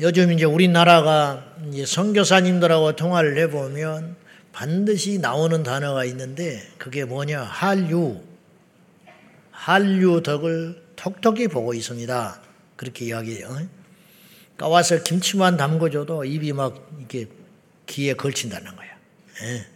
[0.00, 4.16] 요즘 이제 우리나라가 이제 선교사님들하고 통화를 해보면
[4.50, 8.22] 반드시 나오는 단어가 있는데 그게 뭐냐 한류
[9.50, 12.40] 한류 덕을 톡톡히 보고 있습니다.
[12.76, 13.68] 그렇게 이야기해요.
[14.56, 17.26] 까와서 김치만 담궈줘도 입이 막 이렇게
[17.86, 18.88] 귀에 걸친다는 거야.
[19.42, 19.66] 예.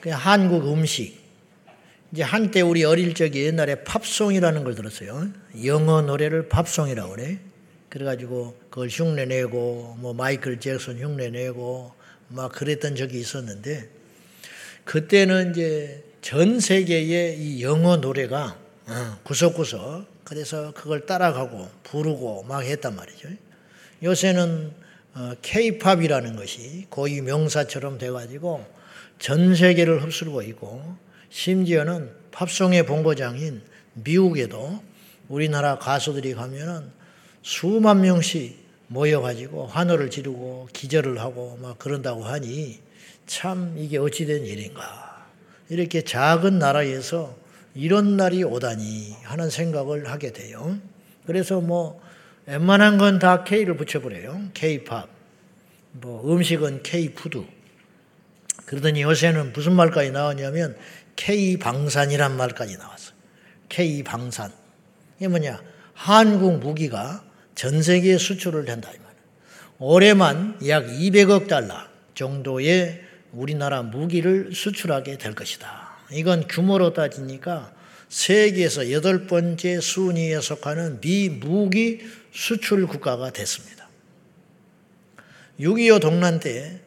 [0.00, 1.26] 그 한국 음식.
[2.12, 5.28] 이제 한때 우리 어릴 적에 옛날에 팝송이라는 걸 들었어요.
[5.64, 7.40] 영어 노래를 팝송이라고 그래.
[7.96, 11.94] 그래가지고 그걸 흉내내고 뭐 마이클 잭슨 흉내내고
[12.28, 13.88] 막 그랬던 적이 있었는데
[14.84, 22.94] 그때는 이제 전 세계의 이 영어 노래가 어, 구석구석 그래서 그걸 따라가고 부르고 막 했단
[22.94, 23.30] 말이죠.
[24.02, 24.72] 요새는
[25.14, 25.32] 어,
[26.36, 28.62] 것이 고유 명사처럼 돼가지고
[29.18, 30.98] 전 세계를 흡수하고 있고
[31.30, 33.62] 심지어는 팝송의 본고장인
[33.94, 34.82] 미국에도
[35.30, 36.94] 우리나라 가수들이 가면은
[37.46, 42.80] 수만 명씩 모여가지고 환호를 지르고 기절을 하고 막 그런다고 하니
[43.28, 45.28] 참 이게 어찌된 일인가.
[45.68, 47.36] 이렇게 작은 나라에서
[47.72, 50.76] 이런 날이 오다니 하는 생각을 하게 돼요.
[51.24, 52.02] 그래서 뭐
[52.46, 54.48] 웬만한 건 다 K를 붙여버려요.
[54.52, 55.08] K-팝.
[55.92, 57.44] 뭐 음식은 K-푸드.
[58.64, 60.76] 그러더니 요새는 무슨 말까지 나왔냐면
[61.14, 63.14] K-방산이란 말까지 나왔어요.
[63.68, 64.52] K-방산.
[65.18, 65.62] 이게 뭐냐.
[65.94, 67.22] 한국 무기가
[67.56, 68.92] 전 세계에 수출을 한다.
[69.78, 71.74] 올해만 약 200억 달러
[72.14, 75.96] 정도의 우리나라 무기를 수출하게 될 것이다.
[76.12, 77.74] 이건 규모로 따지니까
[78.08, 83.88] 세계에서 여덟 번째 순위에 속하는 미무기 수출 국가가 됐습니다.
[85.58, 86.80] 6.25 동란 때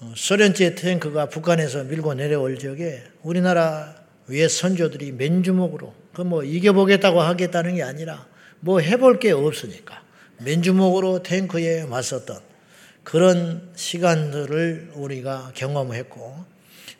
[0.00, 3.94] 어, 소련제 탱크가 북한에서 밀고 내려올 적에 우리나라
[4.26, 8.26] 위에 선조들이 맨주먹으로 그 뭐 이겨보겠다고 하겠다는 게 아니라
[8.64, 10.02] 뭐 해볼 게 없으니까
[10.38, 12.38] 맨주먹으로 탱크에 맞섰던
[13.02, 16.44] 그런 시간들을 우리가 경험했고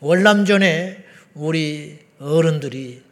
[0.01, 3.03] 월남전에 우리 어른들이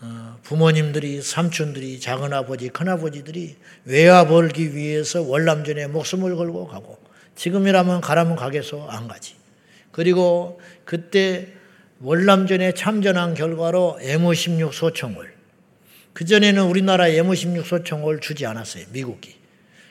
[0.00, 6.98] 어, 부모님들이 삼촌들이 작은아버지 큰아버지들이 외화 벌기 위해서 월남전에 목숨을 걸고 가고
[7.34, 9.34] 지금이라면 가라면 가겠어 안 가지.
[9.90, 11.48] 그리고 그때
[12.00, 15.37] 월남전에 참전한 결과로 M16 소총을
[16.18, 18.86] 그전에는 우리나라 M16 소총을 주지 않았어요.
[18.90, 19.36] 미국이.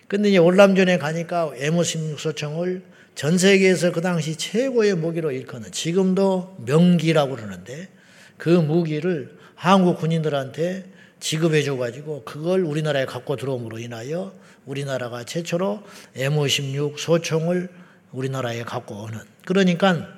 [0.10, 2.84] 근데 이제 월남전에 가니까 M16 소총을
[3.16, 7.88] 전 세계에서 그 당시 최고의 무기로 일컫는 지금도 명기라고 그러는데
[8.36, 14.34] 그 무기를 한국 군인들한테 지급해 줘가지고 그걸 우리나라에 갖고 들어옴으로 인하여
[14.66, 15.82] 우리나라가 최초로
[16.18, 17.70] M56 소총을
[18.12, 20.10] 우리나라에 갖고 오는 그러니까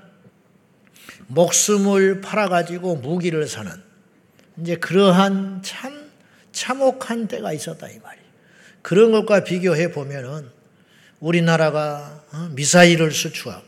[1.27, 3.71] 목숨을 팔아가지고 무기를 사는
[4.57, 5.98] 이제 그러한 참
[6.59, 8.19] 참혹한 때가 있었다 이 말이.
[8.81, 10.49] 그런 것과 비교해 보면은
[11.21, 13.65] 우리나라가 어, 미사일을 수출하고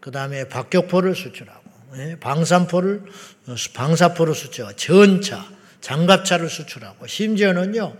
[0.00, 1.62] 그 다음에 박격포를 수출하고
[1.96, 3.02] 예, 방산포를
[3.48, 5.46] 어, 방사포를 수출하고 전차,
[5.82, 7.94] 장갑차를 수출하고 심지어는요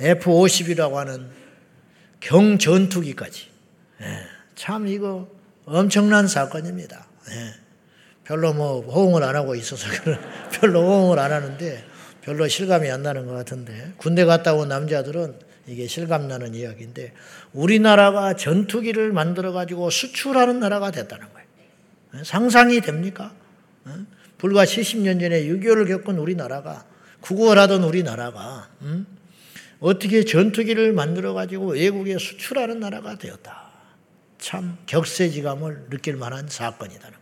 [0.00, 1.28] F-50이라고 하는
[2.20, 3.48] 경전투기까지
[4.02, 5.28] 예, 참 이거
[5.64, 7.06] 엄청난 사건입니다.
[7.30, 7.54] 예.
[8.24, 9.88] 별로 뭐 호응을 안 하고 있어서
[10.54, 11.91] 별로 호응을 안 하는데
[12.22, 15.34] 별로 실감이 안 나는 것 같은데 군대 갔다 온 남자들은
[15.66, 17.12] 이게 실감 나는 이야기인데
[17.52, 21.48] 우리나라가 전투기를 만들어 가지고 수출하는 나라가 됐다는 거예요.
[22.16, 22.24] 예?
[22.24, 23.32] 상상이 됩니까?
[23.88, 23.92] 예?
[24.38, 26.84] 불과 70년 전에 6.25를 겪은 우리나라가
[27.20, 29.06] 구걸하던 우리나라가 음?
[29.78, 33.70] 어떻게 전투기를 만들어 가지고 외국에 수출하는 나라가 되었다.
[34.38, 37.16] 참 격세지감을 느낄 만한 사건이다는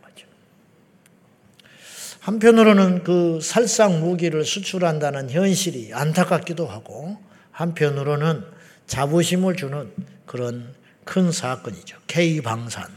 [2.21, 7.17] 한편으로는 그 살상 무기를 수출한다는 현실이 안타깝기도 하고
[7.51, 8.43] 한편으로는
[8.85, 9.91] 자부심을 주는
[10.27, 10.73] 그런
[11.03, 11.97] 큰 사건이죠.
[12.05, 12.89] K방산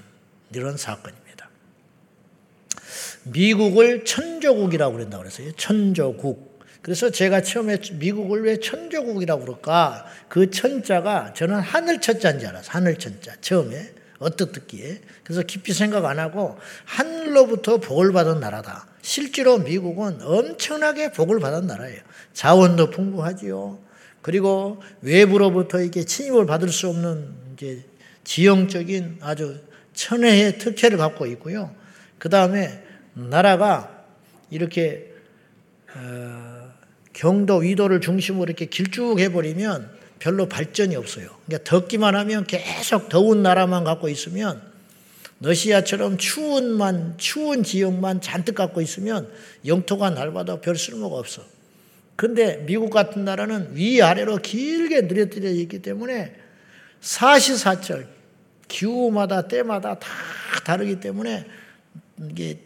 [0.55, 1.49] 이런 사건입니다.
[3.25, 5.53] 미국을 천조국이라고 그런다고 그랬어요.
[5.53, 6.61] 천조국.
[6.83, 10.05] 그래서 제가 처음에 미국을 왜 천조국이라고 그럴까?
[10.29, 12.71] 그 천자가 저는 하늘 천자인 줄 알았어요.
[12.71, 13.37] 하늘 천자.
[13.41, 13.95] 처음에.
[14.19, 15.01] 어떻듣기에.
[15.23, 18.87] 그래서 깊이 생각 안 하고 하늘로부터 복을 받은 나라다.
[19.05, 22.01] 실제로 미국은 엄청나게 복을 받은 나라예요.
[22.33, 23.79] 자원도 풍부하지요.
[24.23, 27.85] 그리고 외부로부터 이게 침입을 받을 수 없는 이제
[28.25, 29.61] 지형적인 아주
[29.93, 31.75] 천혜의 특혜를 갖고 있고요.
[32.19, 34.07] 그 다음에 나라가
[34.49, 35.13] 이렇게
[35.95, 36.73] 어,
[37.13, 41.29] 경도 위도를 중심으로 이렇게 길쭉 해 버리면 별로 발전이 없어요.
[41.45, 44.63] 그러니까 덥기만 하면 계속 더운 나라만 갖고 있으면
[45.45, 49.31] 러시아처럼 추운만 추운 지역만 잔뜩 갖고 있으면
[49.67, 51.43] 영토가 넓어도 별 쓸모가 없어.
[52.17, 56.35] 근데 미국 같은 나라는 위아래로 길게 늘어뜨려 있기 때문에
[57.01, 58.09] 사시사철
[58.69, 60.09] 기후마다 때마다 다
[60.65, 61.45] 다르기 때문에
[62.31, 62.61] 이게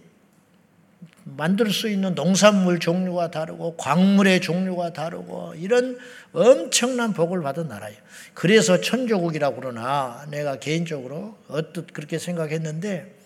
[1.37, 5.99] 만들 수 있는 농산물 종류가 다르고 광물의 종류가 다르고 이런
[6.33, 7.99] 엄청난 복을 받은 나라예요.
[8.35, 13.17] 그래서 천조국이라고 그러나 내가 개인적으로 어떻 그렇게 생각했는데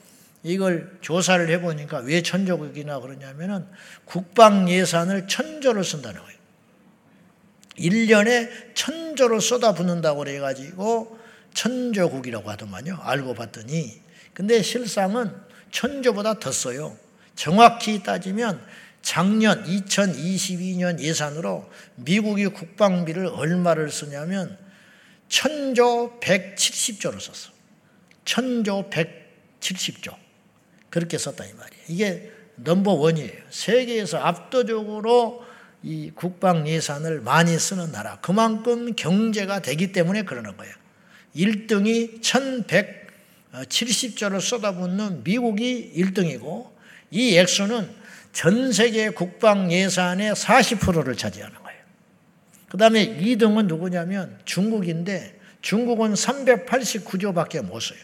[0.43, 3.67] 이걸 조사를 해보니까 왜 천조국이나 그러냐면은
[4.05, 6.39] 국방 예산을 천조를 쓴다는 거예요.
[7.79, 11.19] 1년에 천조를 쏟아붓는다고 그래가지고
[11.55, 12.99] 천조국이라고 하더만요.
[13.01, 14.01] 알고 봤더니.
[14.35, 15.33] 근데 실상은
[15.71, 16.97] 천조보다 더 써요.
[17.35, 18.61] 정확히 따지면
[19.03, 24.57] 작년 2022년 예산으로 미국이 국방비를 얼마를 쓰냐면
[25.29, 27.53] 천조 170조를 썼어.
[28.25, 30.15] 천조 170조.
[30.91, 31.85] 그렇게 썼다 이 말이에요.
[31.89, 33.33] 이게 넘버 원이에요.
[33.51, 35.45] 세계에서 압도적으로
[35.83, 38.21] 이 국방 예산을 많이 쓰는 나라.
[38.21, 40.73] 그만큼 경제가 되기 때문에 그러는 거예요.
[41.35, 46.72] 1등이 1170조를 쏟아붓는 미국이 1등이고
[47.13, 47.89] 이 액수는
[48.33, 51.81] 전 세계 국방 예산의 40%를 차지하는 거예요.
[52.69, 57.99] 그 다음에 2등은 누구냐면 중국인데 중국은 389조밖에 못 써요.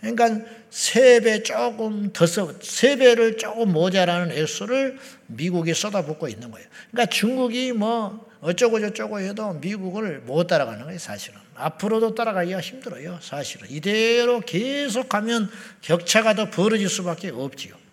[0.00, 6.66] 그러니까 3배 조금 더 써, 3배를 조금 모자라는 액수를 미국이 쏟아붓고 있는 거예요.
[6.90, 11.38] 그러니까 중국이 뭐 어쩌고 저쩌고 해도 미국을 못 따라가는 거예요, 사실은.
[11.54, 13.68] 앞으로도 따라가기가 힘들어요, 사실은.
[13.70, 15.50] 이대로 계속 가면
[15.80, 17.85] 격차가 더 벌어질 수밖에 없지요.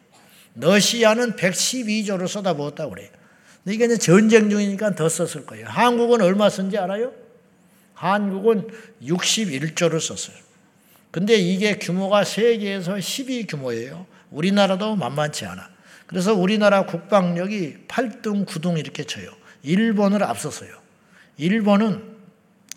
[0.55, 3.09] 러시아는 112조를 쏟아부었다고 그래요.
[3.63, 5.67] 근데 이게 이제 전쟁 중이니까 더 썼을 거예요.
[5.67, 7.13] 한국은 얼마 쓴지 알아요?
[7.93, 8.67] 한국은
[9.01, 10.35] 61조를 썼어요.
[11.11, 14.05] 근데 이게 규모가 세계에서 10위 규모예요.
[14.31, 15.69] 우리나라도 만만치 않아.
[16.07, 19.31] 그래서 우리나라 국방력이 8등, 9등 이렇게 쳐요.
[19.61, 20.69] 일본을 앞섰어요.
[21.37, 22.13] 일본은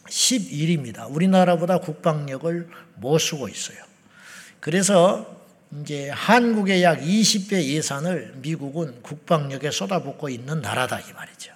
[0.09, 1.13] 11입니다.
[1.13, 3.79] 우리나라보다 국방력을 못 쓰고 있어요.
[4.61, 5.36] 그래서
[5.81, 11.53] 이제 한국의 약 20배 예산을 미국은 국방력에 쏟아붓고 있는 나라다 이 말이죠.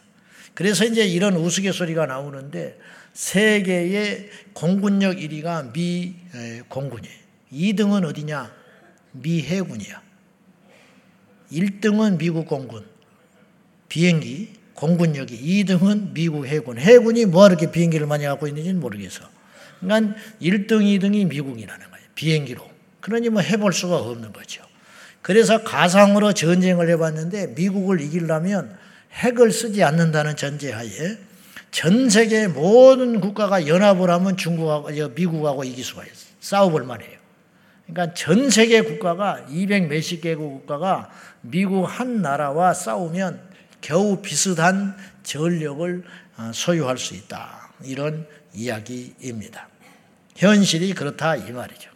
[0.54, 2.78] 그래서 이제 이런 우스갯소리가 나오는데
[3.12, 6.14] 세계의 공군력 1위가 미
[6.68, 7.16] 공군이에요.
[7.52, 8.52] 2등은 어디냐?
[9.12, 10.02] 미 해군이야.
[11.52, 12.84] 1등은 미국 공군.
[13.88, 16.78] 비행기, 공군력이 2등은 미국 해군.
[16.78, 19.28] 해군이 뭐 이렇게 비행기를 많이 갖고 있는지는 모르겠어.
[19.80, 22.06] 그러니까 1등, 2등이 미국이라는 거예요.
[22.14, 22.70] 비행기로.
[23.00, 24.62] 그러니 뭐 해볼 수가 없는 거죠.
[25.22, 28.76] 그래서 가상으로 전쟁을 해봤는데 미국을 이기려면
[29.12, 30.88] 핵을 쓰지 않는다는 전제하에
[31.70, 36.30] 전 세계 모든 국가가 연합을 하면 중국하고 미국하고 이길 수가 있어요.
[36.40, 37.18] 싸워볼 만해요.
[37.86, 41.10] 그러니까 전 세계 국가가 200 몇십 개국 국가가
[41.40, 43.40] 미국 한 나라와 싸우면
[43.80, 46.04] 겨우 비슷한 전력을
[46.36, 47.72] 어, 소유할 수 있다.
[47.84, 49.68] 이런 이야기입니다.
[50.36, 51.89] 현실이 그렇다 이 말이죠.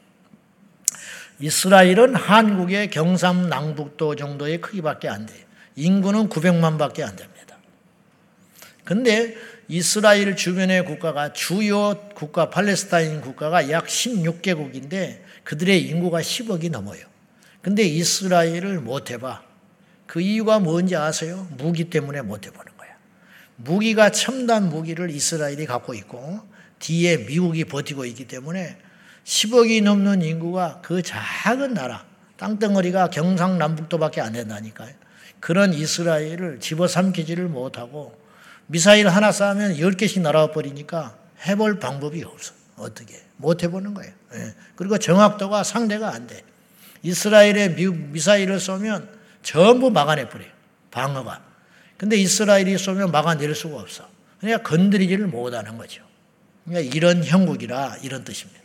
[1.40, 5.44] 이스라엘은 한국의 경상남북도 정도의 크기밖에 안 돼요.
[5.76, 7.56] 인구는 900만밖에 안 됩니다.
[8.84, 9.34] 근데
[9.66, 17.04] 이스라엘 주변의 국가가 주요 국가 팔레스타인 국가가 약 16개국인데 그들의 인구가 10억이 넘어요.
[17.62, 19.42] 근데 이스라엘을 못 해봐.
[20.06, 21.48] 그 이유가 뭔지 아세요?
[21.56, 22.90] 무기 때문에 못 해보는 거야.
[23.56, 26.40] 무기가 첨단 무기를 이스라엘이 갖고 있고
[26.78, 28.76] 뒤에 미국이 버티고 있기 때문에
[29.24, 32.04] 10억이 넘는 인구가 그 작은 나라,
[32.36, 34.92] 땅덩어리가 경상남북도밖에 안 된다니까요.
[35.40, 38.18] 그런 이스라엘을 집어삼키지를 못하고
[38.66, 41.16] 미사일 하나 쏴면 10개씩 날아와 버리니까
[41.46, 42.54] 해볼 방법이 없어.
[42.76, 43.22] 어떻게.
[43.36, 44.12] 못 해보는 거예요.
[44.34, 44.54] 예.
[44.76, 46.42] 그리고 정확도가 상대가 안 돼.
[47.02, 49.08] 이스라엘에 미사일을 쏘면
[49.42, 50.50] 전부 막아내버려요.
[50.90, 51.42] 방어가.
[51.98, 54.08] 근데 이스라엘이 쏘면 막아낼 수가 없어.
[54.40, 56.02] 그러니까 건드리지를 못하는 거죠.
[56.64, 58.63] 그러니까 이런 형국이라 이런 뜻입니다.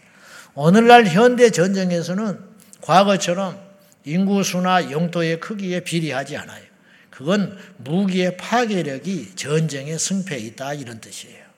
[0.56, 2.40] 오늘날 현대 전쟁에서는
[2.82, 3.60] 과거처럼
[4.06, 6.64] 인구수나 영토의 크기에 비례하지 않아요.
[7.10, 11.50] 그건 무기의 파괴력이 전쟁의 승패에 있다 이런 뜻이에요.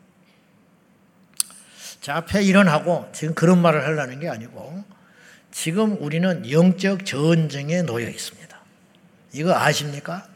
[2.01, 4.83] 자, 앞에 일어나고 지금 그런 말을 하려는 게 아니고
[5.51, 8.59] 지금 우리는 영적 전쟁에 놓여 있습니다.
[9.33, 10.27] 이거 아십니까?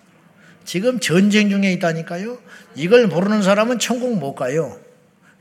[0.64, 2.40] 지금 전쟁 중에 있다니까요.
[2.76, 4.80] 이걸 모르는 사람은 천국 못 가요.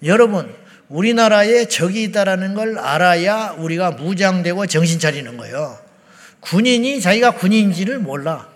[0.02, 0.54] 여러분,
[0.94, 5.76] 우리나라에 적이 있다라는 걸 알아야 우리가 무장되고 정신 차리는 거예요.
[6.38, 8.48] 군인이 자기가 군인인지를 몰라.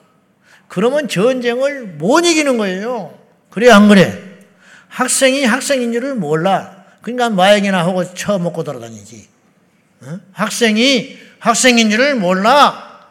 [0.69, 3.19] 그러면 전쟁을 못 이기는 거예요.
[3.51, 4.23] 그래, 안 그래?
[4.87, 6.85] 학생이 학생인 줄을 몰라.
[7.03, 9.29] 그러니까 마약이나 하고 처먹고 돌아다니지.
[10.03, 10.21] 어?
[10.33, 13.09] 학생이 학생인 줄을 몰라.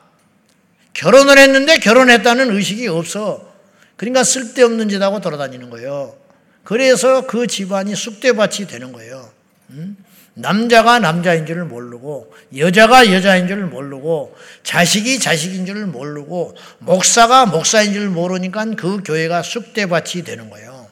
[0.94, 3.54] 결혼을 했는데 결혼했다는 의식이 없어.
[3.98, 6.16] 그러니까 쓸데없는 짓 하고 돌아다니는 거예요.
[6.68, 9.32] 그래서 그 집안이 쑥대밭이 되는 거예요.
[9.70, 9.96] 음?
[10.34, 18.10] 남자가 남자인 줄을 모르고 여자가 여자인 줄을 모르고 자식이 자식인 줄을 모르고 목사가 목사인 줄을
[18.10, 20.88] 모르니까 그 교회가 쑥대밭이 되는 거예요.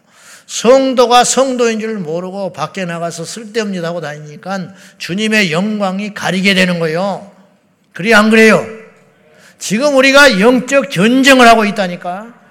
[0.47, 7.29] 성도가 성도인 줄 모르고 밖에 나가서 쓸데없는 하고 다니니까 주님의 영광이 가리게 되는 거예요.
[7.91, 8.65] 그래 안 그래요?
[9.59, 12.44] 지금 우리가 영적 전쟁을 하고 있다니까.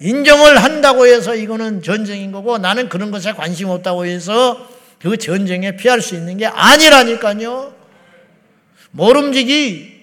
[0.00, 4.68] 인정을 한다고 해서 이거는 전쟁인 거고 나는 그런 것에 관심 없다고 해서
[5.00, 7.72] 그 전쟁에 피할 수 있는 게 아니라니까요.
[8.90, 9.98] 모름지기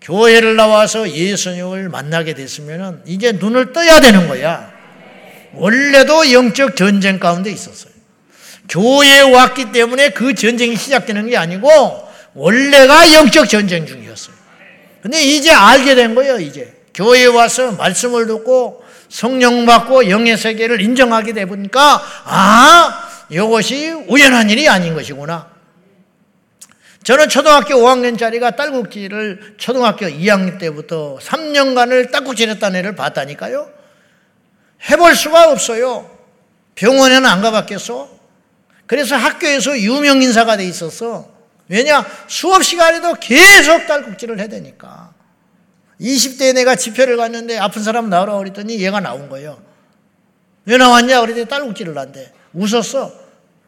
[0.00, 4.72] 교회를 나와서 예수님을 만나게 됐으면 이제 눈을 떠야 되는 거야.
[5.54, 7.92] 원래도 영적 전쟁 가운데 있었어요.
[8.68, 14.36] 교회에 왔기 때문에 그 전쟁이 시작되는 게 아니고 원래가 영적 전쟁 중이었어요.
[15.02, 16.74] 근데 이제 알게 된 거예요, 이제.
[16.92, 24.68] 교회에 와서 말씀을 듣고 성령 받고 영의 세계를 인정하게 되 보니까 아, 이것이 우연한 일이
[24.68, 25.48] 아닌 것이구나.
[27.04, 33.70] 저는 초등학교 5학년짜리가 딸꾹질을 초등학교 2학년 때부터 3년간을 딸꾹질 했다는 애를 봤다니까요.
[34.90, 36.10] 해볼 수가 없어요.
[36.74, 38.08] 병원에는 안 가봤겠어?
[38.86, 41.28] 그래서 학교에서 유명 인사가 돼 있었어.
[41.68, 42.04] 왜냐?
[42.26, 45.07] 수업 시간에도 계속 딸꾹질을 해대니까.
[46.00, 49.60] 20대에 내가 집회를 갔는데 아픈 사람 나오라 그랬더니 얘가 나온 거예요.
[50.64, 51.20] 왜 나왔냐?
[51.20, 52.32] 그랬더니 딸꾹질을 한대.
[52.52, 53.12] 웃었어.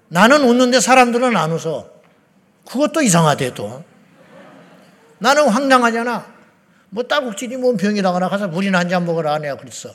[0.09, 1.89] 나는 웃는데 사람들은 안 웃어.
[2.69, 3.83] 그것도 이상하대 또.
[5.19, 6.27] 나는 황당하잖아.
[6.91, 9.91] 뭐 딸꾹질이 뭔 병이라거나 가서 물이나 한 잔 먹으라 내가 그랬어.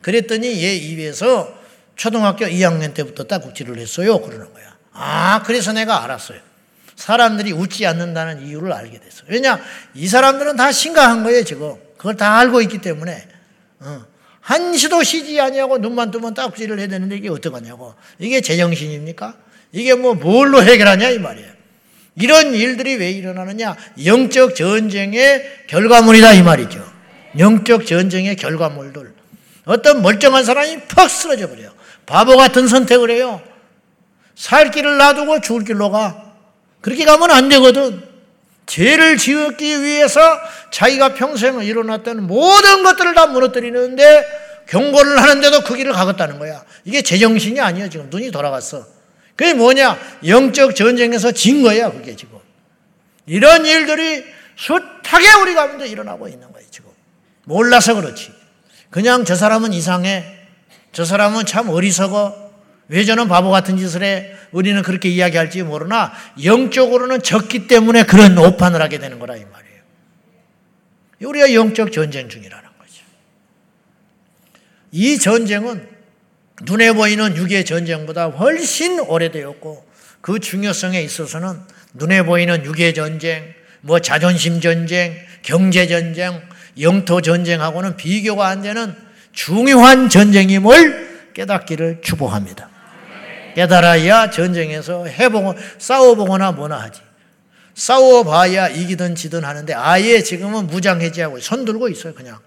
[0.00, 1.52] 그랬더니 얘 입에서
[1.96, 4.20] 초등학교 2학년 때부터 딸꾹질을 했어요.
[4.20, 4.76] 그러는 거야.
[4.92, 6.38] 아, 그래서 내가 알았어요.
[6.96, 9.24] 사람들이 웃지 않는다는 이유를 알게 됐어요.
[9.28, 9.60] 왜냐?
[9.94, 11.74] 이 사람들은 다 심각한 거예요, 지금.
[11.96, 13.26] 그걸 다 알고 있기 때문에.
[13.80, 14.04] 어.
[14.40, 17.94] 한시도 쉬지 아니하고 눈만 뜨면 딱지를 해야 되는데 이게 어떡하냐고.
[18.18, 19.34] 이게 제정신입니까?
[19.72, 21.50] 이게 뭐 뭘로 해결하냐 이 말이에요.
[22.16, 23.74] 이런 일들이 왜 일어나느냐?
[24.04, 26.84] 영적 전쟁의 결과물이다 이 말이죠.
[27.38, 29.14] 영적 전쟁의 결과물들.
[29.64, 31.72] 어떤 멀쩡한 사람이 퍽 쓰러져 버려요.
[32.06, 33.42] 바보 같은 선택을 해요.
[34.34, 36.33] 살 길을 놔두고 죽을 길로 가.
[36.84, 38.02] 그렇게 가면 안 되거든.
[38.66, 40.20] 죄를 지었기 위해서
[40.70, 44.26] 자기가 평생을 일어났던 모든 것들을 다 무너뜨리는데
[44.68, 46.62] 경고를 하는데도 그 길을 가겠다는 거야.
[46.84, 48.10] 이게 제정신이 아니야, 지금.
[48.10, 48.86] 눈이 돌아갔어.
[49.34, 49.98] 그게 뭐냐?
[50.26, 52.38] 영적 전쟁에서 진 거야, 그게 지금.
[53.24, 54.22] 이런 일들이
[54.56, 56.90] 숱하게 우리 가운데 일어나고 있는 거예요, 지금.
[57.44, 58.30] 몰라서 그렇지.
[58.90, 60.22] 그냥 저 사람은 이상해.
[60.92, 62.43] 저 사람은 참 어리석어.
[62.88, 64.34] 왜 저는 바보 같은 짓을 해?
[64.52, 66.12] 우리는 그렇게 이야기할지 모르나
[66.42, 69.80] 영적으로는 적기 때문에 그런 오판을 하게 되는 거라 이 말이에요.
[71.20, 73.02] 우리가 영적 전쟁 중이라는 거죠.
[74.92, 75.88] 이 전쟁은
[76.62, 79.84] 눈에 보이는 육의 전쟁보다 훨씬 오래되었고
[80.20, 81.58] 그 중요성에 있어서는
[81.94, 86.42] 눈에 보이는 육의 전쟁, 뭐 자존심 전쟁, 경제 전쟁,
[86.80, 88.94] 영토 전쟁하고는 비교가 안 되는
[89.32, 92.73] 중요한 전쟁임을 깨닫기를 축복합니다.
[93.54, 97.00] 깨달아야 전쟁에서 해보고 싸워보거나 뭐나 하지.
[97.74, 102.38] 싸워봐야 이기든 지든 하는데 아예 지금은 무장해제하고 손 들고 있어요 그냥.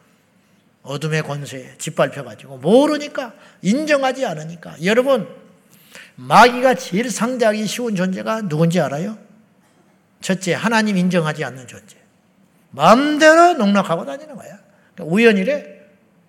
[0.84, 2.58] 어둠의 권세에 짓밟혀가지고.
[2.58, 4.76] 모르니까 인정하지 않으니까.
[4.84, 5.28] 여러분
[6.16, 9.18] 마귀가 제일 상대하기 쉬운 존재가 누군지 알아요?
[10.22, 11.98] 첫째 하나님 인정하지 않는 존재.
[12.72, 14.60] 마음대로 농락하고 다니는 거야.
[14.94, 15.78] 그러니까 우연이래?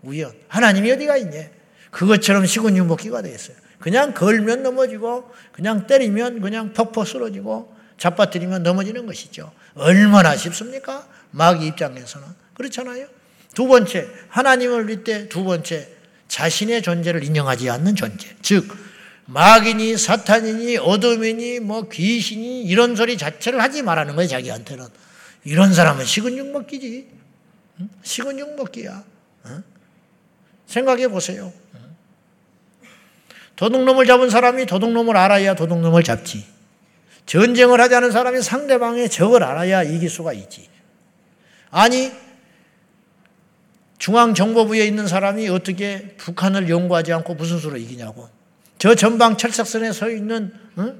[0.02, 0.32] 우연.
[0.48, 1.44] 하나님이 어디가 있냐
[1.90, 9.52] 그것처럼 시군 유목기가 되겠어요 그냥 걸면 넘어지고 그냥 때리면 그냥 퍽퍽 쓰러지고 잡아뜨리면 넘어지는 것이죠.
[9.74, 11.06] 얼마나 쉽습니까?
[11.30, 12.26] 마귀 입장에서는.
[12.54, 13.06] 그렇잖아요.
[13.54, 15.88] 두 번째, 하나님을 믿되 두 번째,
[16.28, 18.28] 자신의 존재를 인정하지 않는 존재.
[18.42, 18.76] 즉,
[19.26, 24.86] 마귀니 사탄이니 어둠이니 뭐 귀신이 이런 소리 자체를 하지 말라는 거예요, 자기한테는.
[25.44, 27.08] 이런 사람은 식은 죽 먹기지.
[28.02, 29.04] 식은 죽 먹기야.
[30.66, 31.52] 생각해 보세요.
[33.58, 36.46] 도둑놈을 잡은 사람이 도둑놈을 알아야 도둑놈을 잡지.
[37.26, 40.68] 전쟁을 하자는 사람이 상대방의 적을 알아야 이길 수가 있지.
[41.72, 42.12] 아니,
[43.98, 48.28] 중앙정보부에 있는 사람이 어떻게 북한을 연구하지 않고 무슨 수로 이기냐고.
[48.78, 50.94] 저 전방 철석선에 서 있는 어?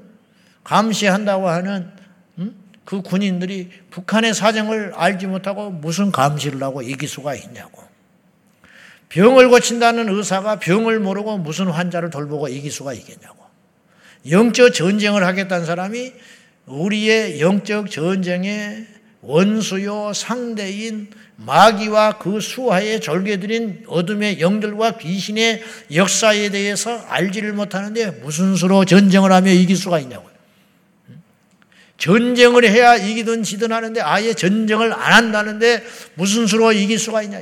[0.64, 1.92] 감시한다고 하는
[2.38, 2.48] 어?
[2.84, 7.87] 그 군인들이 북한의 사정을 알지 못하고 무슨 감시를 하고 이길 수가 있냐고.
[9.08, 13.38] 병을 고친다는 의사가 병을 모르고 무슨 환자를 돌보고 이길 수가 있겠냐고.
[14.30, 16.12] 영적 전쟁을 하겠다는 사람이
[16.66, 18.86] 우리의 영적 전쟁의
[19.20, 25.62] 원수요 상대인 마귀와 그 수하에 졸개들인 어둠의 영들과 귀신의
[25.94, 30.28] 역사에 대해서 알지를 못하는데 무슨 수로 전쟁을 하며 이길 수가 있냐고요.
[31.96, 35.84] 전쟁을 해야 이기든 지든 하는데 아예 전쟁을 안 한다는데
[36.14, 37.40] 무슨 수로 이길 수가 있냐.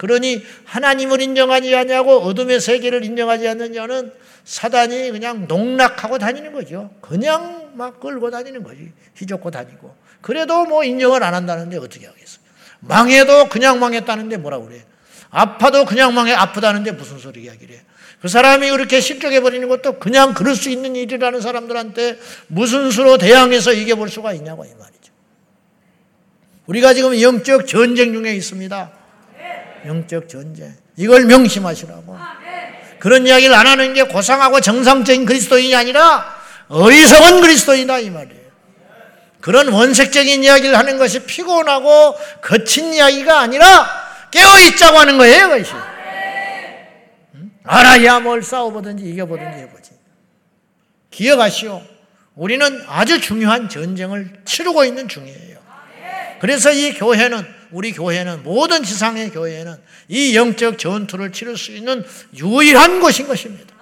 [0.00, 4.10] 그러니 하나님을 인정하지 않냐고 어둠의 세계를 인정하지 않는 자는
[4.44, 6.90] 사단이 그냥 농락하고 다니는 거죠.
[7.02, 8.92] 그냥 막 끌고 다니는 거지.
[9.18, 9.94] 휘젓고 다니고.
[10.22, 12.38] 그래도 뭐 인정을 안 한다는데 어떻게 하겠어.
[12.80, 14.82] 망해도 그냥 망했다는데 뭐라 그래.
[15.28, 17.82] 아파도 그냥 망해 아프다는데 무슨 소리 이야기를 해.
[18.22, 24.08] 그 사람이 그렇게 실족해버리는 것도 그냥 그럴 수 있는 일이라는 사람들한테 무슨 수로 대항해서 이겨볼
[24.08, 25.12] 수가 있냐고 이 말이죠.
[26.64, 28.99] 우리가 지금 영적 전쟁 중에 있습니다.
[29.86, 30.74] 영적 전쟁.
[30.96, 32.18] 이걸 명심하시라고.
[32.98, 38.40] 그런 이야기를 안 하는 게 고상하고 정상적인 그리스도인이 아니라 어리석은 그리스도인이다 이 말이에요.
[39.40, 43.88] 그런 원색적인 이야기를 하는 것이 피곤하고 거친 이야기가 아니라
[44.30, 45.72] 깨어 있자고 하는 거예요, 그것이.
[47.64, 49.90] 알아야 뭘 싸워보든지 이겨보든지 해보지.
[51.10, 51.82] 기억하시오.
[52.36, 55.58] 우리는 아주 중요한 전쟁을 치르고 있는 중이에요.
[56.40, 59.76] 그래서 이 교회는, 우리 교회는, 모든 지상의 교회는
[60.08, 62.04] 이 영적 전투를 치를 수 있는
[62.36, 63.74] 유일한 곳인 것입니다.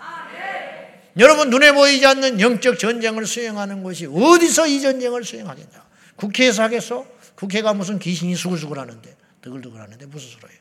[1.18, 5.84] 여러분 눈에 보이지 않는 영적 전쟁을 수행하는 것이 어디서 이 전쟁을 수행하겠냐?
[6.16, 7.06] 국회에서 하겠어?
[7.34, 10.60] 국회가 무슨 귀신이 수글수글 하는데, 드글드글 하는데 무슨 소리예요?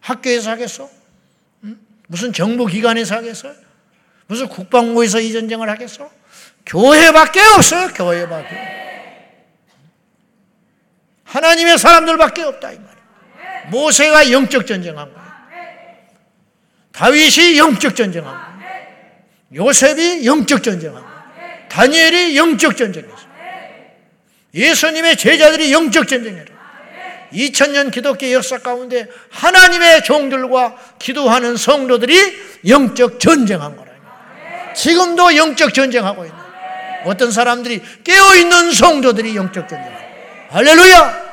[0.00, 0.90] 학교에서 하겠어?
[1.64, 1.78] 응?
[2.06, 3.52] 무슨 정부 기관에서 하겠어?
[4.26, 6.10] 무슨 국방부에서 이 전쟁을 하겠어?
[6.66, 8.83] 교회밖에 없어요, 교회밖에.
[11.34, 13.70] 하나님의 사람들밖에 없다, 이 말이에요.
[13.70, 15.24] 모세가 영적 전쟁한 거예요.
[16.92, 18.54] 다윗이 영적 전쟁한 거예요.
[19.52, 21.04] 요셉이 영적 전쟁하고
[21.68, 23.14] 다니엘이 영적 전쟁했어.
[24.54, 26.54] 예수님의 제자들이 영적 전쟁했어.
[27.32, 32.14] 2000년 기독교 역사 가운데 하나님의 종들과 기도하는 성도들이
[32.68, 33.90] 영적 전쟁한 거라.
[34.76, 36.38] 지금도 영적 전쟁하고 있는.
[37.06, 40.04] 어떤 사람들이 깨어 있는 성도들이 영적 전쟁하고.
[40.50, 41.23] 할렐루야!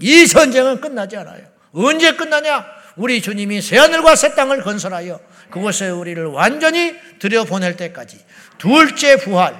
[0.00, 1.42] 이 전쟁은 끝나지 않아요.
[1.72, 2.64] 언제 끝나냐?
[2.96, 8.18] 우리 주님이 새하늘과 새 땅을 건설하여 그곳에 우리를 완전히 들여보낼 때까지
[8.58, 9.54] 둘째 부활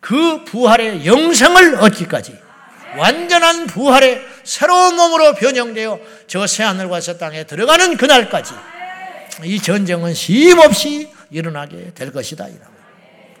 [0.00, 2.36] 그 부활의 영생을 얻기까지
[2.96, 8.54] 완전한 부활의 새로운 몸으로 변형되어 저 새하늘과 새 땅에 들어가는 그날까지
[9.44, 12.46] 이 전쟁은 쉼없이 일어나게 될 것이다.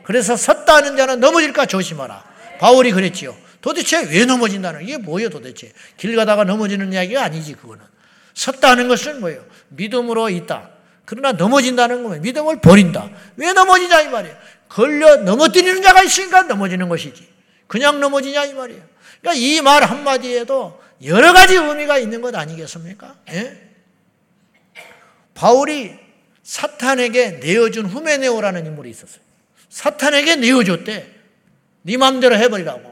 [0.04, 2.22] 그래서 섰다 하는 자는 넘어질까 조심하라.
[2.58, 3.34] 바울이 그랬지요.
[3.60, 5.72] 도대체 왜 넘어진다는 게 뭐예요 도대체?
[5.96, 7.84] 길 가다가 넘어지는 이야기가 아니지 그거는.
[8.34, 9.44] 섰다 하는 것은 뭐예요?
[9.68, 10.70] 믿음으로 있다.
[11.04, 13.10] 그러나 넘어진다는 거면 믿음을 버린다.
[13.36, 14.36] 왜 넘어지냐 이 말이에요.
[14.68, 17.28] 걸려 넘어뜨리는 자가 있으니까 넘어지는 것이지.
[17.66, 18.82] 그냥 넘어지냐 이 말이에요.
[19.20, 23.16] 그러니까 이 말 한마디에도 여러 가지 의미가 있는 것 아니겠습니까?
[23.32, 23.68] 예?
[25.34, 25.98] 바울이
[26.42, 29.20] 사탄에게 내어준 후메네오라는 인물이 있었어요.
[29.68, 31.06] 사탄에게 내어줬대.
[31.82, 32.89] 네 맘대로 해버리라고.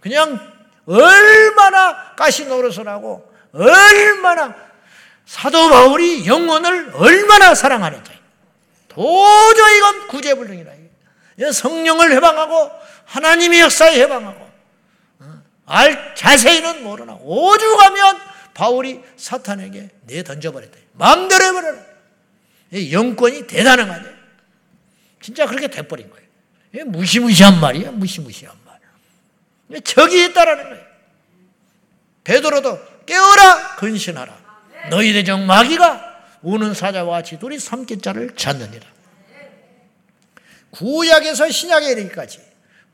[0.00, 0.52] 그냥
[0.86, 4.54] 얼마나 가시 노릇을 하고 얼마나
[5.24, 8.12] 사도 바울이 영혼을 얼마나 사랑하는지
[8.88, 10.72] 도저히 이건 구제불능이라.
[11.52, 12.70] 성령을 해방하고
[13.04, 14.50] 하나님의 역사에 해방하고
[15.20, 18.18] 어, 알 자세히는 모르나 오죽하면
[18.54, 20.78] 바울이 사탄에게 내 던져버렸다.
[20.92, 21.78] 마음대로 해버려라.
[22.90, 24.16] 영권이 대단한 거아요
[25.20, 26.86] 진짜 그렇게 돼버린 거예요.
[26.86, 27.90] 무시무시한 말이야.
[27.90, 28.65] 무시무시한 말.
[29.84, 30.84] 적이 있다라는 거예요.
[32.24, 34.46] 베드로도 깨어라 근신하라.
[34.90, 38.86] 너희 대적 마귀가 우는 사자와 같이 둘이 삼킬자를 찾느니라.
[40.70, 42.40] 구약에서 신약에 이르기까지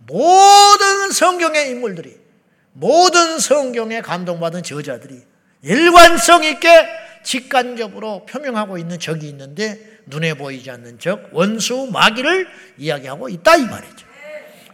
[0.06, 2.16] 모든 성경의 인물들이
[2.72, 5.22] 모든 성경에 감동받은 저자들이
[5.62, 6.88] 일관성 있게
[7.24, 14.06] 직관적으로 표명하고 있는 적이 있는데 눈에 보이지 않는 적 원수 마귀를 이야기하고 있다 이 말이죠.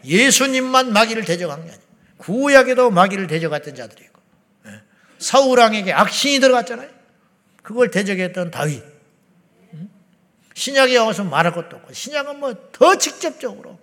[0.05, 1.88] 예수님만 마귀를 대적한 게 아니에요.
[2.19, 4.21] 구약에도 마귀를 대적했던 자들이고
[4.67, 4.83] 예.
[5.19, 6.91] 사울왕에게 악신이 들어갔잖아요.
[7.63, 8.83] 그걸 대적했던 다윗.
[10.55, 13.79] 신약에 와서 말할 것도 없고 신약은 뭐 더 직접적으로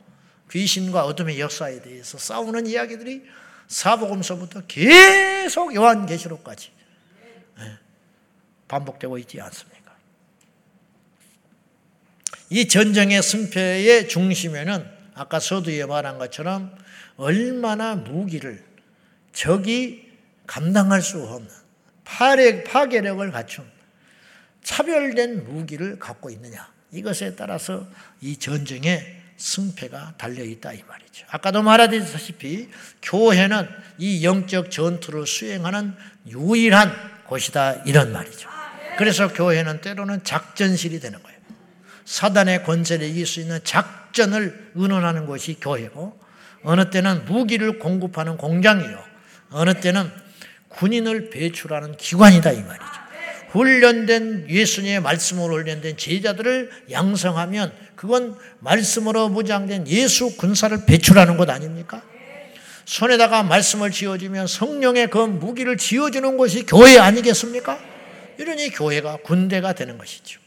[0.51, 3.23] 귀신과 어둠의 역사에 대해서 싸우는 이야기들이
[3.67, 6.71] 사복음서부터 계속 요한계시록까지
[7.59, 7.77] 예,
[8.67, 9.95] 반복되고 있지 않습니까?
[12.49, 16.77] 이 전쟁의 승패의 중심에는 아까 서두에 말한 것처럼
[17.17, 18.63] 얼마나 무기를
[19.33, 20.11] 적이
[20.47, 21.49] 감당할 수 없는
[22.03, 23.65] 파괴력을 갖춘
[24.63, 26.67] 차별된 무기를 갖고 있느냐.
[26.91, 27.87] 이것에 따라서
[28.21, 31.25] 이 전쟁의 승패가 달려 있다 이 말이죠.
[31.29, 32.37] 아까도 말하듯이
[33.01, 35.93] 교회는 이 영적 전투를 수행하는
[36.27, 36.91] 유일한
[37.27, 38.49] 곳이다 이런 말이죠.
[38.97, 41.37] 그래서 교회는 때로는 작전실이 되는 거예요.
[42.05, 46.24] 사단의 권세를 이길 수 있는 작전을 의논하는 것이 교회고
[46.65, 49.03] 어느 때는 무기를 공급하는 공장이요.
[49.51, 50.11] 어느 때는
[50.69, 52.85] 군인을 배출하는 기관이다 이 말이죠.
[53.51, 62.01] 훈련된 예수님의 말씀으로 훈련된 제자들을 양성하면 그건 말씀으로 무장된 예수 군사를 배출하는 것 아닙니까?
[62.83, 67.79] 손에다가 말씀을 지어주면 성령의 그 무기를 지어주는 것이 교회 아니겠습니까?
[68.37, 70.39] 이러니 교회가 군대가 되는 것이죠.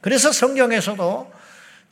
[0.00, 1.32] 그래서 성경에서도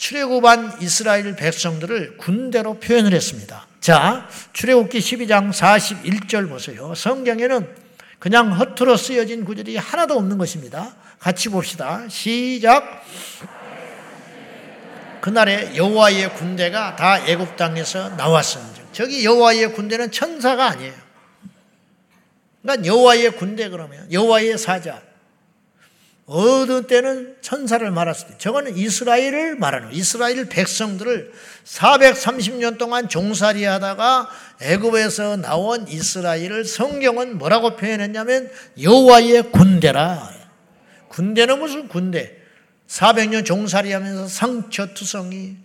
[0.03, 3.69] 출애굽한 이스라엘 백성들을 군대로 표현을 했습니다.
[3.81, 6.93] 자, 출애굽기 12장 41절 보세요.
[6.93, 7.69] 성경에는
[8.19, 10.97] 그냥 허투루 쓰여진 구절이 하나도 없는 것입니다.
[11.21, 12.05] 같이 봅시다.
[12.09, 13.05] 시작.
[15.21, 18.83] 그날에 여호와의 군대가 다 애굽 땅에서 나왔습니다.
[18.91, 20.95] 저기 여호와의 군대는 천사가 아니에요.
[22.62, 25.01] 그러니까 여호와의 군대 그러면 여호와의 사자.
[26.35, 31.31] 어느 때는 천사를 말했을 때 저거는 이스라엘을 말하는 이스라엘 백성들을
[31.64, 34.31] 430년 동안 종살이 하다가
[34.62, 40.31] 애굽에서 나온 이스라엘을 성경은 뭐라고 표현했냐면 여호와의 군대라.
[41.09, 42.38] 군대는 무슨 군대?
[42.87, 45.57] 400년 종살이 하면서 상처투성이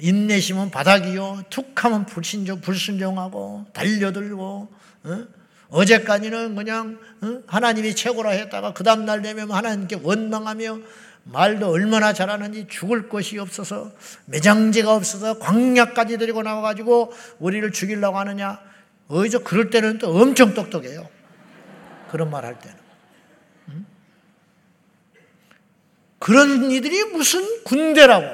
[0.00, 4.68] 인내심은 바닥이요 툭하면 불신종, 불순종하고 달려들고
[5.04, 5.39] 어?
[5.70, 7.42] 어제까지는 그냥 어?
[7.46, 10.78] 하나님이 최고라 했다가 그 다음날 되면 하나님께 원망하며
[11.24, 13.92] 말도 얼마나 잘하는지 죽을 것이 없어서
[14.26, 18.60] 매장제가 없어서 광야까지 데리고 나와가지고 우리를 죽이려고 하느냐
[19.08, 21.08] 어디서 그럴 때는 또 엄청 똑똑해요
[22.10, 22.76] 그런 말 할 때는
[23.68, 23.86] 응?
[26.18, 28.26] 그런 이들이 무슨 군대라고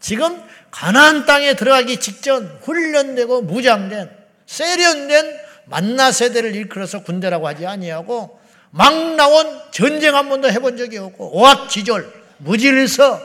[0.00, 4.10] 지금 가나안 땅에 들어가기 직전 훈련되고 무장된
[4.46, 8.38] 세련된 만나 세대를 일컬어서 군대라고 하지 아니하고
[8.70, 13.20] 막 나온 전쟁 한 번도 해본 적이 없고 오합지졸 무질서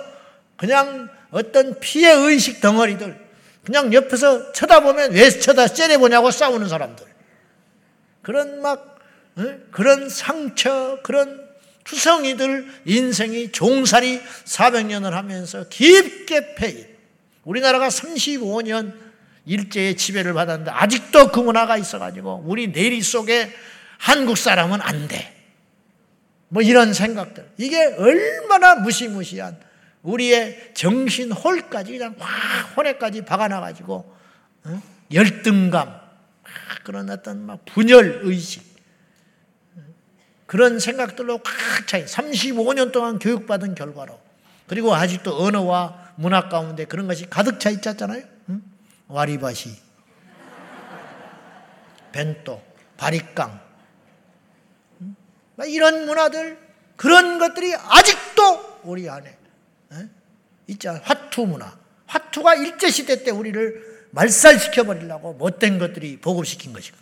[0.58, 3.24] 그냥 어떤 피해 의식 덩어리들
[3.64, 7.06] 그냥 옆에서 쳐다보면 왜 쳐다 째려보냐고 싸우는 사람들.
[8.22, 9.00] 그런 막
[9.72, 11.42] 그런 상처 그런
[11.84, 16.88] 투성이들 인생이 종살이 400년을 하면서 깊게 패인
[17.44, 18.94] 우리나라가 35년
[19.46, 23.54] 일제의 지배를 받았는데 아직도 그 문화가 있어가지고 우리 내리 속에
[23.98, 25.34] 한국 사람은 안 돼.
[26.50, 27.50] 뭐 이런 생각들.
[27.58, 29.58] 이게 얼마나 무시무시한
[30.04, 34.16] 우리의 정신 홀까지 그냥 확 혼에까지 박아놔가지고
[34.66, 34.82] 어?
[35.12, 36.00] 열등감
[36.84, 38.74] 그런 어떤 막 분열 의식
[40.46, 44.20] 그런 생각들로 꽉 차이 35년 동안 교육받은 결과로
[44.68, 48.33] 그리고 아직도 언어와 문화 가운데 그런 것이 가득 차 있잖아요.
[49.14, 49.70] 와리바시,
[52.12, 52.60] 벤또,
[52.98, 53.60] 바리깡.
[55.68, 56.58] 이런 문화들,
[56.96, 59.38] 그런 것들이 아직도 우리 안에
[60.66, 61.00] 있잖아.
[61.04, 61.78] 화투 문화.
[62.08, 66.98] 화투가 일제시대 때 우리를 말살시켜 버리려고 못된 것들이 보급시킨 것이고.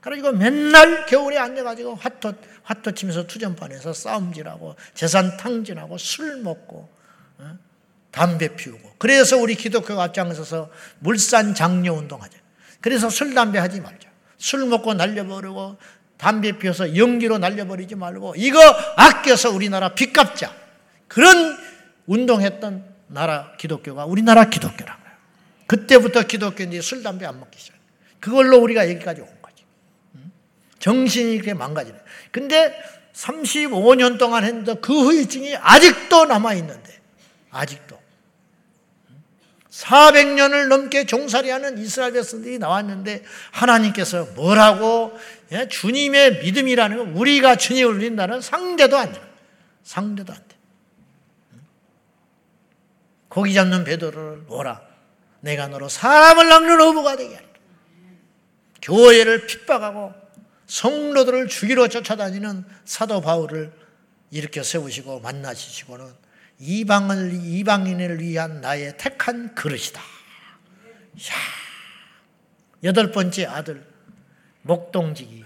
[0.00, 6.90] 그래가지고 맨날 겨울에 앉아가지고 화투, 화투 치면서 투전판에서 싸움질하고 재산 탕진하고 술 먹고
[8.12, 8.94] 담배 피우고.
[8.98, 10.70] 그래서 우리 기독교가 앞장서서
[11.00, 12.38] 물산 장려 운동하죠.
[12.80, 14.08] 그래서 술, 담배 하지 말자.
[14.38, 15.78] 술 먹고 날려버리고
[16.16, 18.60] 담배 피워서 연기로 날려버리지 말고 이거
[18.96, 20.54] 아껴서 우리나라 빚 갚자.
[21.08, 21.58] 그런
[22.06, 25.02] 운동했던 나라 기독교가 우리나라 기독교라고요.
[25.66, 27.76] 그때부터 기독교인들이 술, 담배 안 먹기 시작.
[28.20, 29.64] 그걸로 우리가 여기까지 온 거지.
[30.78, 31.96] 정신이 그렇게 망가지네.
[32.30, 32.74] 근데
[33.14, 37.00] 35년 동안 했는데 그 후유증이 아직도 남아있는데,
[37.50, 38.01] 아직도.
[39.72, 45.18] 400년을 넘게 종살이하는 이스라엘 백성들이 나왔는데 하나님께서 뭐라고
[45.52, 45.66] 예?
[45.66, 49.20] 주님의 믿음이라는 건 우리가 주님을 믿는다는 상대도 안 돼.
[49.82, 50.56] 상대도 안 돼.
[53.28, 54.82] 고기 잡는 베드로를 오라.
[55.40, 57.52] 내가 너로 사람을 낚는 어부가 되게 하리라.
[58.82, 60.12] 교회를 핍박하고
[60.66, 63.72] 성로들을 죽이러 쫓아다니는 사도 바울을
[64.30, 66.22] 일으켜 세우시고 만나시고는
[66.58, 70.00] 이방을 이방인을 위한 나의 택한 그릇이다.
[70.00, 71.34] 야,
[72.84, 73.86] 여덟 번째 아들
[74.62, 75.44] 목동지기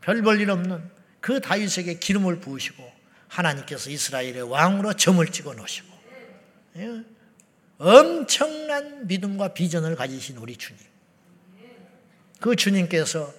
[0.00, 0.90] 별 볼 일 없는
[1.20, 2.92] 그 다윗에게 기름을 부으시고
[3.28, 5.88] 하나님께서 이스라엘의 왕으로 점을 찍어 놓으시고
[6.76, 7.02] 예?
[7.78, 10.80] 엄청난 믿음과 비전을 가지신 우리 주님.
[12.40, 13.32] 그 주님께서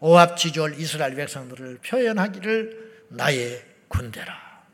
[0.00, 4.64] 오합지졸 이스라엘 백성들을 표현하기를 나의 군대라.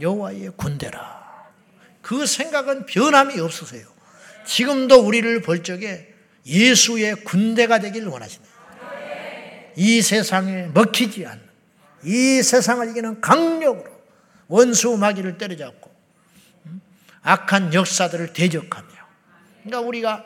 [0.00, 1.23] 여호와의 군대라.
[2.04, 3.86] 그 생각은 변함이 없으세요.
[4.44, 6.14] 지금도 우리를 볼 적에
[6.44, 8.54] 예수의 군대가 되기를 원하십니다.
[9.74, 11.42] 이 세상에 먹히지 않는
[12.04, 13.90] 이 세상을 이기는 강력으로
[14.48, 15.90] 원수 마귀를 때려잡고
[16.66, 16.82] 음,
[17.22, 18.86] 악한 역사들을 대적하며
[19.62, 20.24] 그러니까 우리가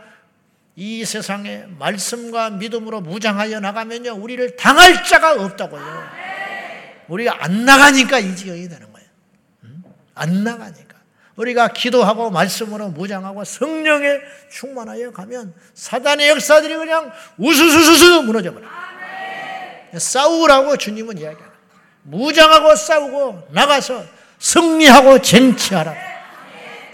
[0.75, 6.09] 이 세상에 말씀과 믿음으로 무장하여 나가면요, 우리를 당할 자가 없다고요.
[7.07, 9.09] 우리가 안 나가니까 이 지경이 되는 거예요.
[10.15, 10.88] 안 나가니까.
[11.39, 14.19] 우리가 기도하고 말씀으로 무장하고 성령에
[14.51, 18.69] 충만하여 가면 사단의 역사들이 그냥 우수수수수 무너져 버려요.
[19.97, 21.57] 싸우라고 주님은 이야기하는
[22.03, 24.05] 무장하고 싸우고 나가서
[24.39, 25.99] 승리하고 쟁취하라고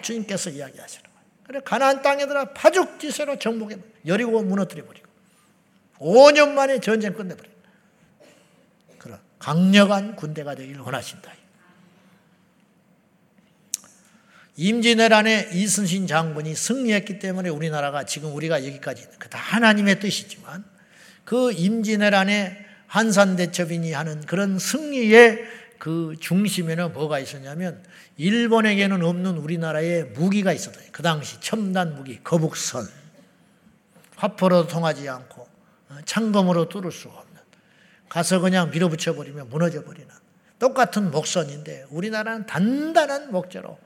[0.03, 1.19] 주님께서 이야기하시는 거예요.
[1.47, 3.77] 그래 가나안 땅에들아 파죽지세로 정복해
[4.07, 5.07] 여리고 무너뜨려 버리고
[5.99, 7.49] 5년 만에 전쟁 끝내 버려.
[8.99, 11.33] 그런 강력한 군대가 되기를 원하신다.
[14.57, 20.65] 임진왜란에 이순신 장군이 승리했기 때문에 우리나라가 지금 우리가 여기까지 있는 그 다 하나님의 뜻이지만
[21.25, 25.45] 그 임진왜란에 한산대첩인이 하는 그런 승리의
[25.79, 27.83] 그 중심에는 뭐가 있었냐면
[28.17, 30.79] 일본에게는 없는 우리나라의 무기가 있었다.
[30.93, 32.87] 그 당시 첨단 무기 거북선.
[34.17, 35.49] 화포로 통하지 않고
[35.89, 37.35] 어, 창검으로 뚫을 수가 없는.
[38.09, 40.09] 가서 그냥 밀어붙여 버리면 무너져 버리는.
[40.61, 43.79] 똑같은 목선인데 우리나라는 단단한 목재로 어,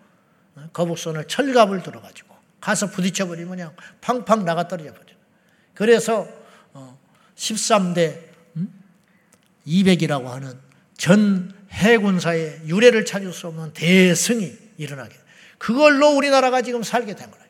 [0.73, 5.07] 거북선을 철갑을 들어가지고 가서 부딪혀 버리면 그냥 팡팡 나가 떨어져 버려.
[5.75, 6.27] 그래서
[7.37, 8.19] 13대
[8.57, 8.67] 어,
[9.67, 10.59] 200이라고 하는
[10.97, 15.15] 전 해군사의 유례를 찾을 수 없는 대승이 일어나게.
[15.59, 17.47] 그걸로 우리나라가 지금 살게 된 거예요.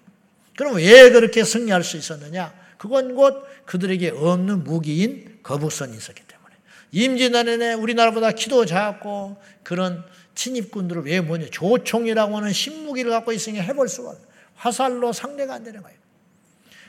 [0.57, 2.53] 그럼 왜 그렇게 승리할 수 있었느냐?
[2.79, 6.57] 그건 곧 그들에게 없는 무기인 거북선이 있었기 때문에.
[6.93, 10.05] 임진왜란에 우리나라보다 키도 작고 그런
[10.39, 11.47] 침입군들을 왜 뭐냐?
[11.51, 14.25] 조총이라고 하는 신무기를 갖고 있으니 해볼 수가 없는
[14.55, 15.99] 화살로 상대가 안 되는 거예요.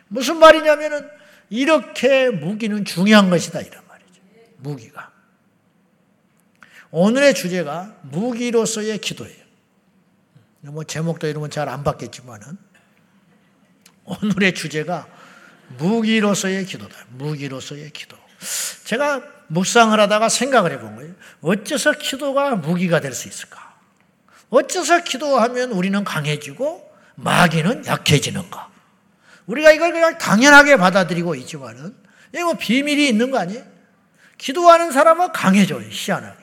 [0.08, 1.10] 무슨 말이냐면은
[1.50, 4.22] 이렇게 무기는 중요한 것이다 이런 말이죠.
[4.58, 5.12] 무기가.
[6.92, 9.40] 오늘의 주제가 무기로서의 기도예요.
[10.62, 12.56] 뭐 제목도 이러면 잘 안 받겠지만은
[14.06, 15.08] 오늘의 주제가
[15.80, 17.06] 무기로서의 기도다.
[17.10, 18.16] 무기로서의 기도.
[18.84, 21.14] 제가 묵상을 하다가 생각을 해본 거예요.
[21.42, 23.78] 어째서 기도가 무기가 될 수 있을까?
[24.50, 28.70] 어째서 기도하면 우리는 강해지고 마귀는 약해지는가?
[29.46, 31.96] 우리가 이걸 그냥 당연하게 받아들이고 있지만은
[32.34, 33.64] 이거 뭐 비밀이 있는 거 아니에요?
[34.38, 36.38] 기도하는 사람은 강해져요, 희한하게.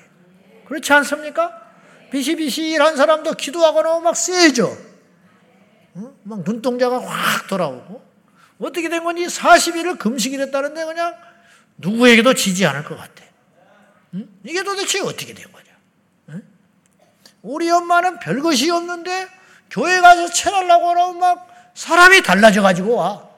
[0.67, 1.63] 그렇지 않습니까?
[2.11, 4.77] 비시비시한 사람도 기도하고 나면 막 세져.
[6.25, 8.05] 막 눈동자가 확 돌아오고.
[8.59, 11.15] 어떻게 된 건지 40일을 금식을 했다는데 그냥
[11.79, 13.25] 누구에게도 지지 않을 것 같아.
[14.45, 16.41] 이게 도대체 어떻게 된 거냐?
[17.43, 19.29] 우리 엄마는 별 것이 없는데
[19.71, 23.29] 교회 가서 체하려고 하면 막 사람이 달라져 가지고 와.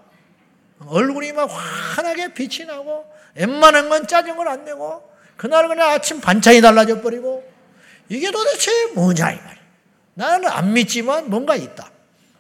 [0.86, 7.00] 얼굴이 막 환하게 빛이 나고 웬만한 건 짜증을 안 내고 그날 그냥 아침 반찬이 달라져
[7.00, 7.50] 버리고
[8.08, 9.62] 이게 도대체 뭐냐 이 말이야.
[10.14, 11.90] 나는 안 믿지만 뭔가 있다.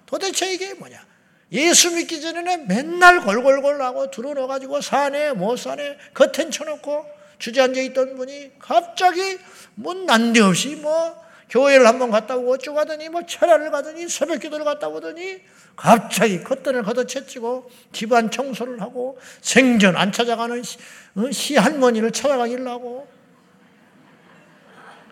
[0.06, 1.07] 도대체 이게 뭐냐?
[1.52, 7.06] 예수 믿기 전에는 맨날 골골골 하고 들어넣어가지고 산에 못 산에 겉엔 쳐놓고
[7.38, 9.38] 주저앉아 있던 분이 갑자기
[9.74, 11.16] 뭐 난데없이 뭐
[11.48, 15.40] 교회를 한번 갔다 오고 어쩌고 하더니 뭐 철야를 가더니 새벽 기도를 갔다 오더니
[15.76, 20.76] 갑자기 겉단을 걷어채치고 집안 청소를 하고 생전 안 찾아가는 시,
[21.16, 21.30] 어?
[21.30, 23.08] 시 할머니를 찾아가길래 하고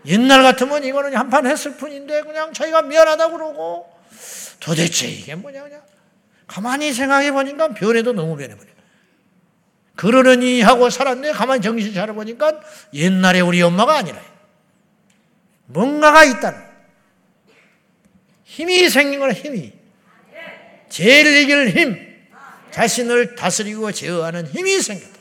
[0.05, 3.91] 옛날 같으면 이거는 한판 했을 뿐인데 그냥 자기가 미안하다고 그러고
[4.61, 5.83] 도대체 이게 뭐냐 그냥
[6.47, 8.71] 가만히 생각해 보니까 변해도 너무 변해버려.
[9.97, 12.61] 그러느니 하고 살았는데 가만히 정신 차려 보니까
[12.93, 14.21] 옛날에 우리 엄마가 아니라
[15.67, 16.61] 뭔가가 있다는
[18.45, 19.73] 힘이 생긴 거라 힘이.
[20.89, 22.07] 죄를 이길 힘
[22.71, 25.17] 자신을 다스리고 제어하는 힘이 생겼다.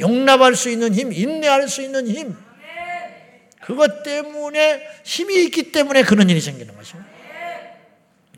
[0.00, 2.36] 용납할 수 있는 힘 인내할 수 있는 힘.
[3.60, 7.08] 그것 때문에 힘이 있기 때문에 그런 일이 생기는 것입니다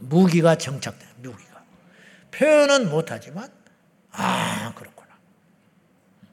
[0.01, 1.06] 무기가 정착돼
[2.37, 3.51] 표현은 못하지만
[4.12, 5.09] 아 그렇구나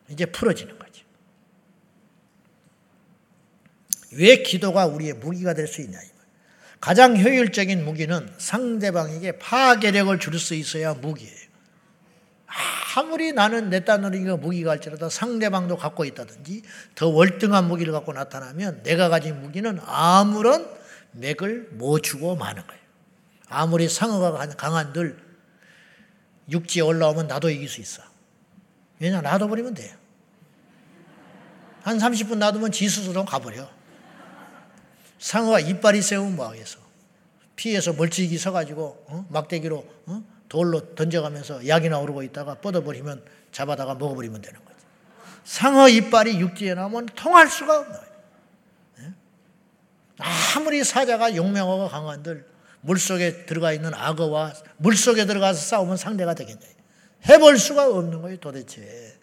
[0.09, 1.03] 이제 풀어지는 거지
[4.15, 5.99] 왜 기도가 우리의 무기가 될 수 있냐.
[6.79, 11.43] 가장 효율적인 무기는 상대방에게 파괴력을 줄 수 있어야 무기예요.
[12.95, 16.61] 아무리 나는 내 딴으로 무기가 할지라도 상대방도 갖고 있다든지
[16.93, 20.69] 더 월등한 무기를 갖고 나타나면 내가 가진 무기는 아무런
[21.13, 22.81] 맥을 못 주고 마는 거예요.
[23.47, 25.17] 아무리 상어가 강한들
[26.49, 28.03] 육지에 올라오면 나도 이길 수 있어.
[28.99, 29.95] 왜냐, 놔둬버리면 돼요.
[31.84, 33.69] 한 30분 놔두면 지 스스로 가버려.
[35.19, 36.79] 상어가 이빨이 세우면 뭐하겠어.
[37.56, 39.25] 피해서 멀찍이 서가지고 어?
[39.29, 40.23] 막대기로 어?
[40.49, 44.79] 돌로 던져가면서 약이나 오르고 있다가 뻗어버리면 잡아다가 먹어버리면 되는 거지.
[45.43, 48.13] 상어 이빨이 육지에 나오면 통할 수가 없는 거예요.
[48.99, 49.13] 예?
[50.19, 52.52] 아무리 사자가 용맹하고 강한들
[52.83, 56.61] 물속에 들어가 있는 악어와 물속에 들어가서 싸우면 상대가 되겠냐.
[57.29, 59.15] 해볼 수가 없는 거예요, 도대체.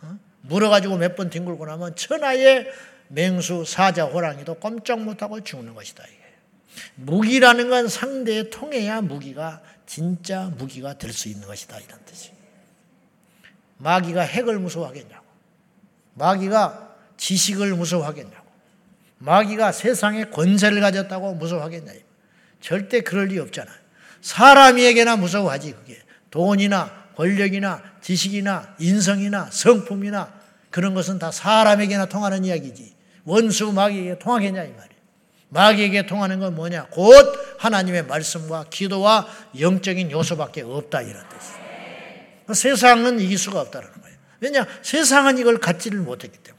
[0.00, 0.18] 어?
[0.42, 2.66] 물어가지고 몇 번 뒹굴고 나면 천하의
[3.08, 6.04] 맹수, 사자, 호랑이도 꼼짝 못하고 죽는 것이다.
[6.06, 6.24] 이게.
[6.96, 11.78] 무기라는 건 상대에 통해야 무기가 진짜 무기가 될 수 있는 것이다.
[11.78, 12.32] 이런 뜻이.
[13.76, 15.24] 마귀가 핵을 무서워하겠냐고.
[16.14, 18.44] 마귀가 지식을 무서워하겠냐고.
[19.18, 21.92] 마귀가 세상에 권세를 가졌다고 무서워하겠냐.
[22.64, 23.76] 절대 그럴 리 없잖아요.
[24.22, 25.98] 사람에게나 무서워하지, 그게.
[26.30, 30.32] 돈이나 권력이나 지식이나 인성이나 성품이나
[30.70, 32.94] 그런 것은 다 사람에게나 통하는 이야기지.
[33.24, 35.02] 원수 마귀에게 통하겠냐, 이 말이에요.
[35.50, 36.86] 마귀에게 통하는 건 뭐냐?
[36.86, 37.14] 곧
[37.58, 39.28] 하나님의 말씀과 기도와
[39.60, 42.54] 영적인 요소밖에 없다, 이런 뜻이에요.
[42.54, 44.16] 세상은 이길 수가 없다는 거예요.
[44.40, 44.66] 왜냐?
[44.80, 46.53] 세상은 이걸 갖지를 못했기 때문에.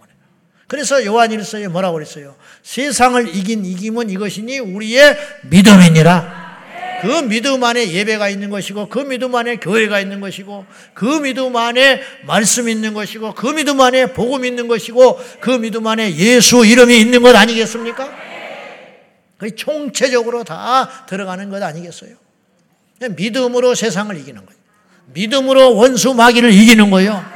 [0.67, 2.35] 그래서 요한일서에 뭐라고 그랬어요?
[2.63, 6.45] 세상을 이긴 이김은 이것이니 우리의 믿음이니라.
[7.01, 12.01] 그 믿음 안에 예배가 있는 것이고 그 믿음 안에 교회가 있는 것이고 그 믿음 안에
[12.25, 17.21] 말씀 있는 것이고 그 믿음 안에 복음 있는 것이고 그 믿음 안에 예수 이름이 있는
[17.21, 18.09] 것 아니겠습니까?
[19.37, 22.15] 그 총체적으로 다 들어가는 것 아니겠어요?
[23.11, 24.59] 믿음으로 세상을 이기는 거예요.
[25.13, 27.34] 믿음으로 원수 마귀를 이기는 거예요.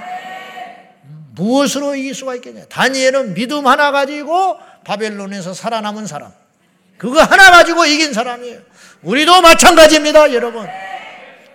[1.39, 2.65] 무엇으로 이길 수가 있겠냐?
[2.69, 6.31] 다니엘은 믿음 하나 가지고 바벨론에서 살아남은 사람.
[6.97, 8.59] 그거 하나 가지고 이긴 사람이에요.
[9.03, 10.67] 우리도 마찬가지입니다, 여러분.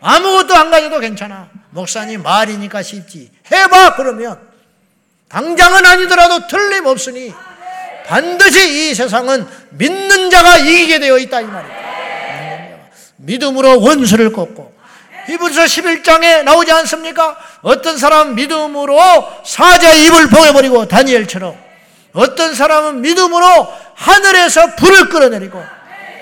[0.01, 1.51] 아무것도 안 가져도 괜찮아.
[1.71, 3.31] 목사님 말이니까 쉽지.
[3.53, 4.41] 해봐, 그러면.
[5.29, 7.35] 당장은 아니더라도 틀림없으니
[8.07, 12.85] 반드시 이 세상은 믿는 자가 이기게 되어 있다, 이 말이에요.
[13.17, 14.74] 믿음으로 원수를 꺾고
[15.27, 17.37] 히브리서 11장에 나오지 않습니까?
[17.63, 18.99] 어떤 사람 믿음으로
[19.45, 21.57] 사자의 입을 봉해버리고 다니엘처럼
[22.13, 23.47] 어떤 사람은 믿음으로
[23.95, 25.63] 하늘에서 불을 끌어내리고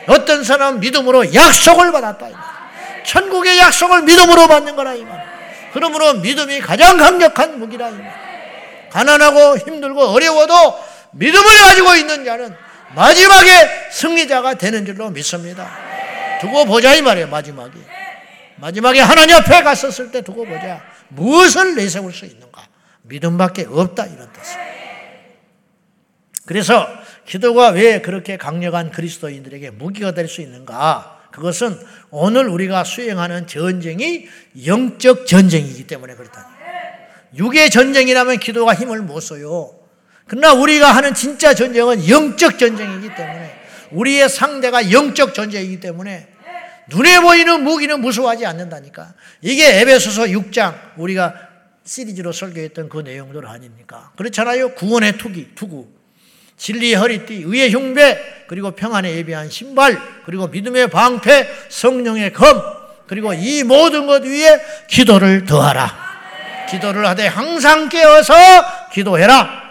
[0.09, 2.29] 어떤 사람은 믿음으로 약속을 받았다.
[3.05, 5.25] 천국의 약속을 믿음으로 받는 거라 이 말.
[5.73, 8.13] 그러므로 믿음이 가장 강력한 무기라 이 말.
[8.91, 10.55] 가난하고 힘들고 어려워도
[11.13, 12.55] 믿음을 가지고 있는 자는
[12.95, 15.71] 마지막에 승리자가 되는 줄로 믿습니다.
[16.41, 17.29] 두고 보자 이 말이에요.
[17.29, 17.73] 마지막에.
[18.63, 20.81] 마지막에 하나님 앞에 갔었을 때 두고 보자.
[21.09, 22.65] 무엇을 내세울 수 있는가?
[23.03, 24.73] 믿음밖에 없다 이런 뜻이에요.
[26.47, 26.87] 그래서
[27.27, 31.23] 기도가 왜 그렇게 강력한 그리스도인들에게 무기가 될 수 있는가?
[31.33, 31.77] 그것은
[32.11, 34.29] 오늘 우리가 수행하는 전쟁이
[34.65, 36.49] 영적 전쟁이기 때문에 그렇다.
[37.37, 39.75] 육의 전쟁이라면 기도가 힘을 못 써요.
[40.29, 46.32] 그러나 우리가 하는 진짜 전쟁은 영적 전쟁이기 때문에 우리의 상대가 영적 전쟁이기 때문에
[46.89, 49.15] 눈에 보이는 무기는 무서워하지 않는다니까.
[49.41, 51.35] 이게 에베소서 6장 우리가
[51.85, 54.13] 시리즈로 설교했던 그 내용들 아닙니까?
[54.17, 54.75] 그렇잖아요.
[54.75, 55.89] 구원의 투기, 투구.
[56.57, 62.63] 진리의 허리띠, 의의 흉배, 그리고 평안에 예비한 신발, 그리고 믿음의 방패, 성령의 검,
[63.09, 66.13] 그리고 이 모든 것 위에 기도를 더하라.
[66.71, 68.35] 기도를 하되 항상 깨어서
[68.93, 69.63] 기도해라.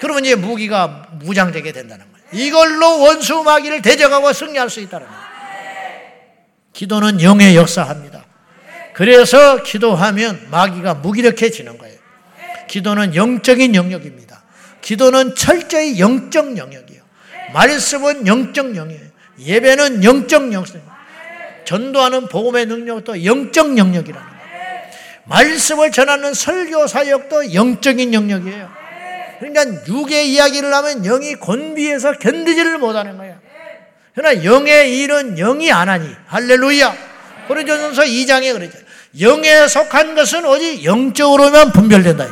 [0.00, 2.46] 그러면 이제 무기가 무장되게 된다는 거예요.
[2.46, 5.27] 이걸로 원수 마귀를 대적하고 승리할 수 있다는 거예요.
[6.78, 8.24] 기도는 영의 역사합니다.
[8.94, 11.98] 그래서 기도하면 마귀가 무기력해지는 거예요.
[12.68, 14.44] 기도는 영적인 영역입니다.
[14.80, 17.02] 기도는 철저히 영적 영역이에요.
[17.52, 19.10] 말씀은 영적 영역이에요.
[19.40, 20.66] 예배는 영적 영역.
[21.64, 24.82] 전도하는 복음의 능력도 영적 영역이라는 거예요.
[25.24, 28.70] 말씀을 전하는 설교 사역도 영적인 영역이에요.
[29.40, 33.27] 그러니까 육의 이야기를 하면 영이 곤비해서 견디지를 못하는 거예요.
[34.18, 36.12] 그러나 영의 일은 영이 안 하니.
[36.26, 36.92] 할렐루야.
[37.46, 38.76] 고린도전서 2장에 그러죠.
[39.20, 42.26] 영에 속한 것은 오직 영적으로만 분별된다.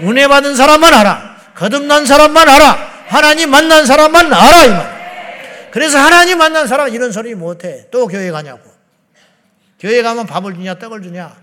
[0.00, 1.36] 은혜 받은 사람만 알아.
[1.54, 3.04] 거듭난 사람만 알아.
[3.08, 4.64] 하나님 만난 사람만 알아.
[4.64, 5.68] 이 말.
[5.70, 7.88] 그래서 하나님 만난 사람 이런 소리 못해.
[7.90, 8.62] 또 교회 가냐고.
[9.78, 11.36] 교회 가면 밥을 주냐 떡을 주냐.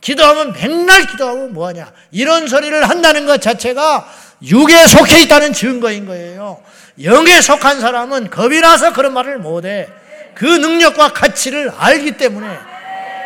[0.00, 1.92] 기도하면 백날 기도하면 뭐하냐.
[2.12, 4.08] 이런 소리를 한다는 것 자체가
[4.40, 6.62] 육에 속해 있다는 증거인 거예요.
[7.02, 9.88] 영에 속한 사람은 겁이 나서 그런 말을 못해.
[10.34, 12.46] 그 능력과 가치를 알기 때문에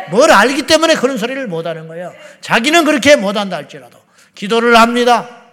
[0.09, 2.13] 뭘 알기 때문에 그런 소리를 못하는 거예요.
[2.41, 3.99] 자기는 그렇게 못한다 할지라도
[4.35, 5.43] 기도를 합니다.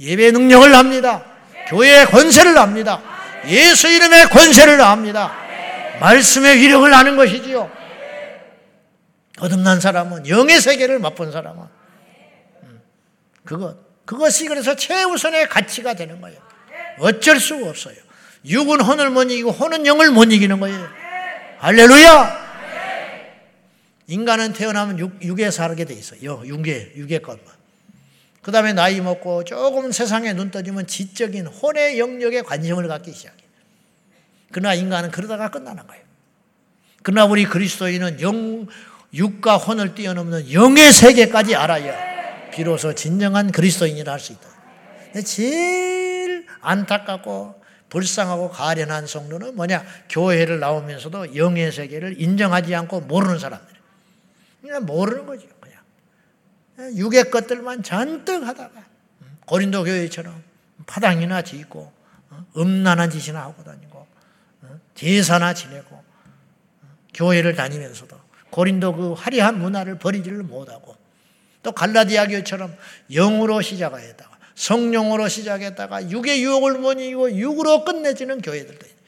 [0.00, 1.24] 예배 능력을 합니다.
[1.68, 3.02] 교회의 권세를 합니다.
[3.46, 5.34] 예수 이름의 권세를 합니다.
[6.00, 7.70] 말씀의 위력을 아는 것이지요.
[9.38, 11.62] 거듭난 사람은 영의 세계를 맛본 사람은
[12.64, 12.80] 음,
[13.44, 16.47] 그것 그것이 그래서 최우선의 가치가 되는 거예요.
[16.98, 17.96] 어쩔 수가 없어요.
[18.44, 20.88] 육은 혼을 못 이기고 혼은 영을 못 이기는 거예요.
[21.58, 22.48] 할렐루야!
[24.06, 26.42] 인간은 태어나면 육, 육에 살게 돼 있어요.
[26.46, 27.44] 육에, 육의 것만.
[28.40, 33.36] 그 다음에 나이 먹고 조금 세상에 눈 떠지면 지적인 혼의 영역에 관심을 갖기 시작해.
[34.50, 36.02] 그러나 인간은 그러다가 끝나는 거예요.
[37.02, 38.66] 그러나 우리 그리스도인은 영,
[39.12, 44.57] 육과 혼을 뛰어넘는 영의 세계까지 알아야 비로소 진정한 그리스도인이라 할 수 있다.
[45.24, 49.84] 제일 안타깝고 불쌍하고 가련한 성도는 뭐냐?
[50.10, 53.76] 교회를 나오면서도 영의 세계를 인정하지 않고 모르는 사람들.
[54.60, 55.46] 그냥 모르는 거죠.
[55.60, 58.84] 그냥 육의 것들만 잔뜩 하다가
[59.46, 60.42] 고린도 교회처럼
[60.86, 61.92] 파당이나 짓고
[62.30, 62.46] 어?
[62.56, 64.06] 음란한 짓이나 하고 다니고
[64.62, 64.80] 어?
[64.94, 66.04] 제사나 지내고 어?
[67.14, 68.18] 교회를 다니면서도
[68.50, 70.96] 고린도 그 화려한 문화를 버리지를 못하고
[71.62, 72.76] 또 갈라디아 교회처럼
[73.10, 74.27] 영으로 시작하였다가
[74.58, 78.98] 성령으로 시작했다가 육의 유혹을 못 이기고 육으로 끝내지는 교회들도 있어요.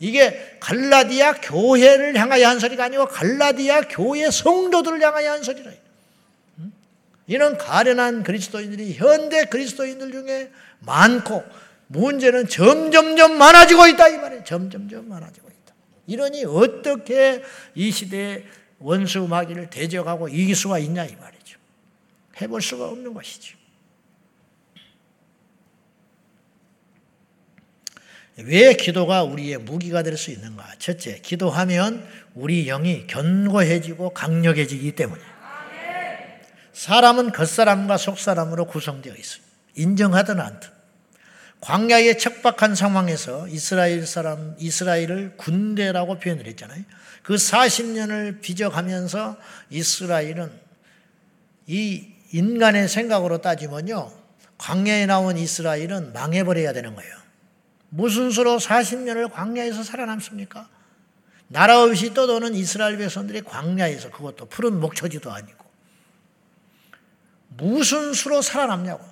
[0.00, 5.72] 이게 갈라디아 교회를 향하여 한 소리가 아니고 갈라디아 교회 성도들을 향하여 한 소리라.
[7.26, 10.50] 이런 가련한 그리스도인들이 현대 그리스도인들 중에
[10.80, 11.42] 많고
[11.88, 14.44] 문제는 점점점 많아지고 있다 이 말이에요.
[14.44, 15.74] 점점점 많아지고 있다.
[16.06, 17.42] 이러니 어떻게
[17.74, 18.44] 이 시대에
[18.78, 21.58] 원수 마귀를 대적하고 이길 수가 있냐 이 말이죠.
[22.40, 23.57] 해볼 수가 없는 것이죠.
[28.44, 30.64] 왜 기도가 우리의 무기가 될 수 있는가?
[30.78, 35.20] 첫째, 기도하면 우리 영이 견고해지고 강력해지기 때문에.
[36.72, 39.52] 사람은 겉사람과 속사람으로 구성되어 있습니다.
[39.74, 40.70] 인정하든 않든.
[41.60, 46.84] 광야의 척박한 상황에서 이스라엘 사람, 이스라엘을 군대라고 표현을 했잖아요.
[47.24, 49.36] 그 40년을 비적하면서
[49.70, 50.52] 이스라엘은
[51.66, 54.12] 이 인간의 생각으로 따지면요.
[54.58, 57.17] 광야에 나온 이스라엘은 망해버려야 되는 거예요.
[57.90, 60.68] 무슨 수로 40년을 광야에서 살아남습니까?
[61.48, 65.64] 나라 없이 떠도는 이스라엘 백성들이 광야에서 그것도 푸른 목초지도 아니고
[67.48, 69.04] 무슨 수로 살아남냐고.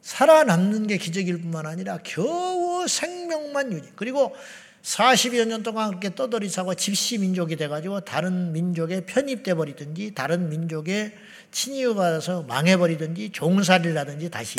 [0.00, 3.90] 살아남는 게 기적일 뿐만 아니라 겨우 생명만 유지.
[3.94, 4.34] 그리고
[4.82, 11.14] 40여 년 동안 그렇게 떠돌이사고 집시 민족이 돼가지고 다른 민족에 편입돼 버리든지 다른 민족에
[11.50, 14.56] 친이받아서 망해버리든지 종살이를 하든지 다시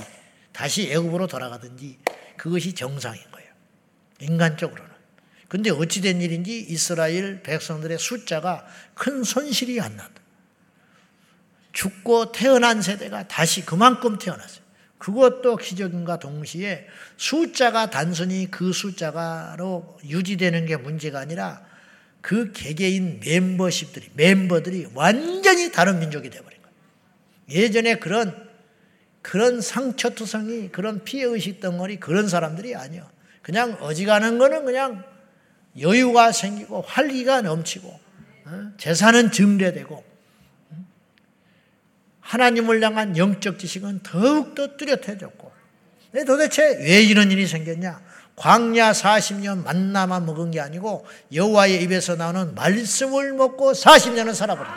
[0.52, 1.98] 다시 애굽으로 돌아가든지
[2.38, 3.29] 그것이 정상인 거예요.
[4.22, 4.90] 인간적으로는.
[5.48, 10.22] 근데 어찌된 일인지 이스라엘 백성들의 숫자가 큰 손실이 안 난다.
[11.72, 14.64] 죽고 태어난 세대가 다시 그만큼 태어났어요.
[15.00, 16.86] 그것도 기적인가 동시에
[17.18, 21.66] 숫자가 단순히 그 숫자가로 유지되는 게 문제가 아니라
[22.22, 26.76] 그 개개인 멤버십들이, 멤버들이 완전히 다른 민족이 되어버린 거예요.
[27.50, 28.50] 예전에 그런,
[29.22, 33.10] 그런 상처투성이, 그런 피해의식 덩어리 그런 사람들이 아니요.
[33.50, 35.04] 그냥 어지간한 거는 그냥
[35.80, 37.88] 여유가 생기고 활기가 넘치고,
[38.46, 38.72] 어?
[38.78, 40.04] 재산은 증대되고,
[42.20, 45.52] 하나님을 향한 영적 지식은 더욱더 뚜렷해졌고
[46.28, 48.00] 도대체 왜 이런 일이 생겼냐?
[48.36, 54.72] 광야 40년 만나만 먹은 게 아니고 여호와의 입에서 나오는 말씀을 먹고 40년을 살아버린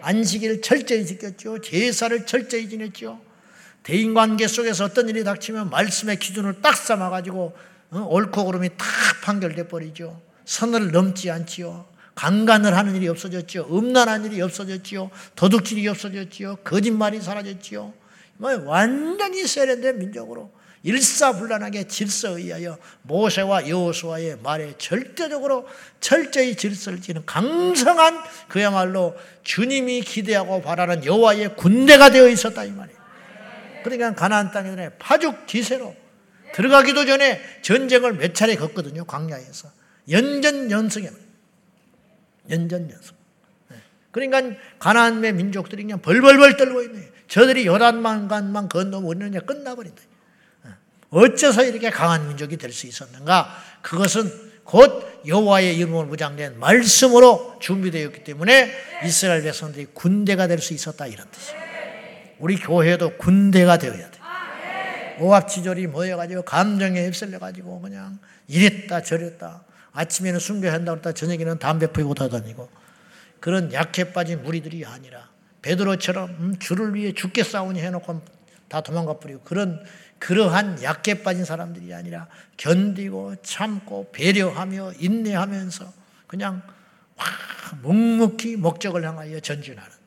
[0.00, 1.60] 안식일을 철저히 지켰죠.
[1.60, 3.29] 제사를 철저히 지냈죠.
[3.82, 7.56] 대인관계 속에서 어떤 일이 닥치면 말씀의 기준을 딱 삼아가지고
[7.92, 8.06] 어?
[8.10, 8.86] 옳고 그름이 탁
[9.22, 10.20] 판결돼 버리죠.
[10.44, 11.86] 선을 넘지 않지요.
[12.14, 13.66] 강간을 하는 일이 없어졌지요.
[13.70, 15.10] 음란한 일이 없어졌지요.
[15.36, 16.56] 도둑질이 없어졌지요.
[16.56, 17.92] 거짓말이 사라졌지요.
[18.36, 20.50] 뭐 완전히 세련된 민족으로
[20.82, 25.68] 일사불란하게 질서에 의하여 모세와 여호수아의 말에 절대적으로
[26.00, 28.18] 철저히 질서를 지는 강성한
[28.48, 32.99] 그야말로 주님이 기대하고 바라는 여호와의 군대가 되어 있었다 이 말이에요.
[33.82, 35.94] 그러니까 가나안 땅에 파죽 기세로
[36.54, 39.04] 들어가기도 전에 전쟁을 몇 차례 걷거든요.
[39.04, 39.70] 광야에서
[40.10, 41.08] 연전 연승에
[42.50, 43.14] 연전 연승.
[43.68, 43.76] 네.
[44.10, 47.10] 그러니까 가나안의 민족들이 그냥 벌벌벌 떨고 있네.
[47.28, 47.64] 저들이
[48.68, 50.02] 건너면 우리는 끝나버린다.
[50.64, 50.70] 네.
[51.10, 53.56] 어째서 이렇게 강한 민족이 될 수 있었는가?
[53.82, 58.72] 그것은 곧 여호와의 이름으로 무장된 말씀으로 준비되었기 때문에
[59.04, 61.69] 이스라엘 백성들이 군대가 될 수 있었다 이런 뜻이에요.
[62.40, 64.20] 우리 교회도 군대가 되어야 돼.
[65.20, 68.18] 오합지졸이 모여가지고 감정에 휩쓸려가지고 그냥
[68.48, 69.62] 이랬다 저랬다
[69.92, 72.68] 아침에는 순교한다고 했다 저녁에는 담배 피고 다다니고
[73.38, 75.28] 그런 약해 빠진 무리들이 아니라
[75.62, 78.22] 베드로처럼 음, 주를 위해 죽게 싸우니 해놓고
[78.68, 79.84] 다 도망가 버리고 그런
[80.18, 85.92] 그러한 약해 빠진 사람들이 아니라 견디고 참고 배려하며 인내하면서
[86.26, 86.62] 그냥
[87.82, 89.99] 묵묵히 목적을 향하여 전진하는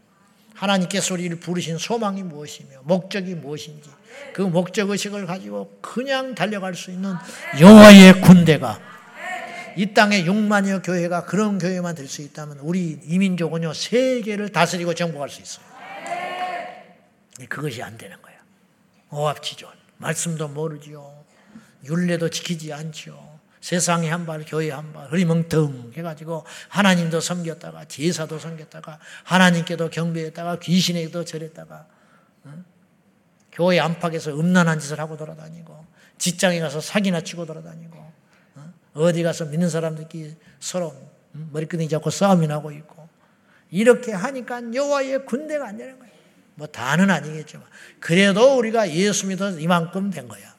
[0.54, 3.89] 하나님께서 우리를 부르신 소망이 무엇이며 목적이 무엇인지
[4.34, 7.14] 그 목적 의식을 가지고 그냥 달려갈 수 있는
[7.60, 8.80] 여호와의 군대가
[9.76, 15.41] 이 땅에 6만여 교회가 그런 교회만 될 수 있다면 우리 이민족은요 세계를 다스리고 정복할 수
[15.41, 15.66] 있어요.
[17.49, 18.39] 그것이 안 되는 거예요.
[19.10, 21.24] 오합지존 말씀도 모르지요.
[21.86, 23.32] 율례도 지키지 않지요.
[23.64, 31.24] 세상에 한 발, 교회 한 발, 흐리멍텅 해가지고 하나님도 섬겼다가 제사도 섬겼다가 하나님께도 경배했다가 귀신에게도
[31.24, 31.88] 절했다가
[32.43, 32.64] 어?
[33.53, 35.86] 교회 안팎에서 음란한 짓을 하고 돌아다니고
[36.18, 38.11] 직장에 가서 사기나 치고 돌아다니고
[38.95, 39.11] 어?
[39.14, 40.93] 디 가서 믿는 사람들끼리 서로
[41.32, 43.07] 머리끈이 잡고 싸움이 나고 있고
[43.72, 46.14] 이렇게 하니까 여호와의 군대가 안 되는 거예요.
[46.55, 47.66] 뭐 다는 아니겠지만
[48.01, 50.53] 그래도 우리가 예수 믿어 이만큼 된 거야.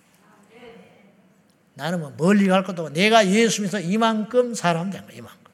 [1.75, 5.16] 나는 뭐 멀리 갈 것도 없고 내가 예수 믿어 이만큼 사람 된 거야.
[5.16, 5.53] 이만큼.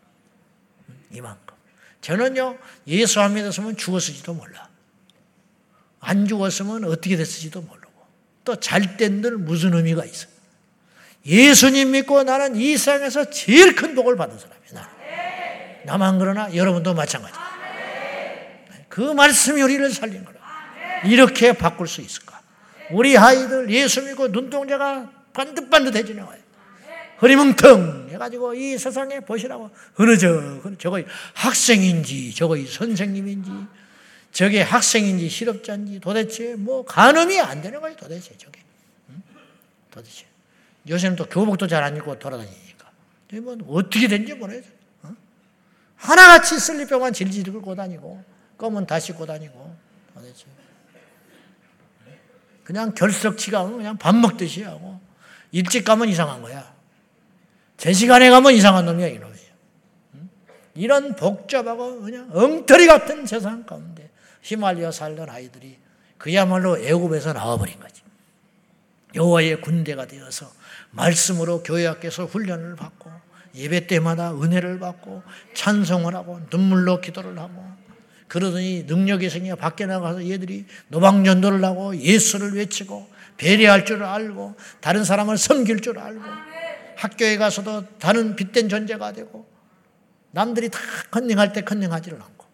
[1.13, 1.57] 이만큼.
[2.01, 4.69] 저는요 예수 안 믿었으면 죽었을지도 몰라.
[6.01, 7.93] 안 죽었으면 어떻게 됐을지도 모르고
[8.45, 10.29] 또잘 땐들 무슨 의미가 있어.
[11.27, 14.61] 예수님 믿고 나는 이 세상에서 제일 큰 복을 받은 사람이야.
[14.73, 14.89] 나는.
[15.85, 17.35] 나만 그러나 여러분도 마찬가지.
[18.89, 20.41] 그 말씀이 우리를 살린 거라.
[21.05, 22.41] 이렇게 바꿀 수 있을까?
[22.91, 26.51] 우리 아이들 예수 믿고 눈동자가 반듯반듯해지는 거예요.
[27.21, 31.03] 흐리멍텅 해가지고 이 세상에 보시라고 흐느적 저거
[31.35, 33.51] 학생인지 저거 선생님인지
[34.33, 38.61] 저게 학생인지 실업자인지 도대체 뭐 가늠이 안 되는 거예요 도대체 저게
[39.11, 39.23] 응?
[39.91, 40.25] 도대체
[40.89, 42.91] 요새는 또 교복도 잘 안 입고 돌아다니니까
[43.43, 44.73] 뭐 어떻게 된지 모르겠어요
[45.05, 45.17] 응?
[45.97, 48.25] 하나같이 슬리병만 질질 끌고 다니고
[48.57, 49.77] 검은 다 씻고 다니고
[50.15, 50.47] 도대체
[52.65, 55.01] 그냥 결석치가 그냥 밥 먹듯이 하고
[55.53, 56.75] 일찍 가면 이상한 거야.
[57.77, 59.51] 제 시간에 가면 이상한 놈이야 이놈이에요.
[60.75, 64.11] 이런 복잡하고 그냥 엉터리 같은 세상 가운데
[64.43, 65.79] 휘말려 살던 아이들이
[66.19, 68.03] 그야말로 애굽에서 나와버린 거지.
[69.15, 70.53] 여호와의 군대가 되어서
[70.91, 73.11] 말씀으로 교회 학교에서 훈련을 받고
[73.55, 75.23] 예배 때마다 은혜를 받고
[75.55, 77.65] 찬송을 하고 눈물로 기도를 하고
[78.29, 83.09] 그러더니 능력이 생겨 밖에 나가서 얘들이 노방전도를 하고 예수를 외치고
[83.41, 86.21] 배려할 줄 알고 다른 사람을 섬길 줄 알고
[86.97, 89.49] 학교에 가서도 다른 빛된 존재가 되고
[90.33, 90.79] 남들이 다
[91.11, 92.45] 컨닝할 때 컨닝하지를 않고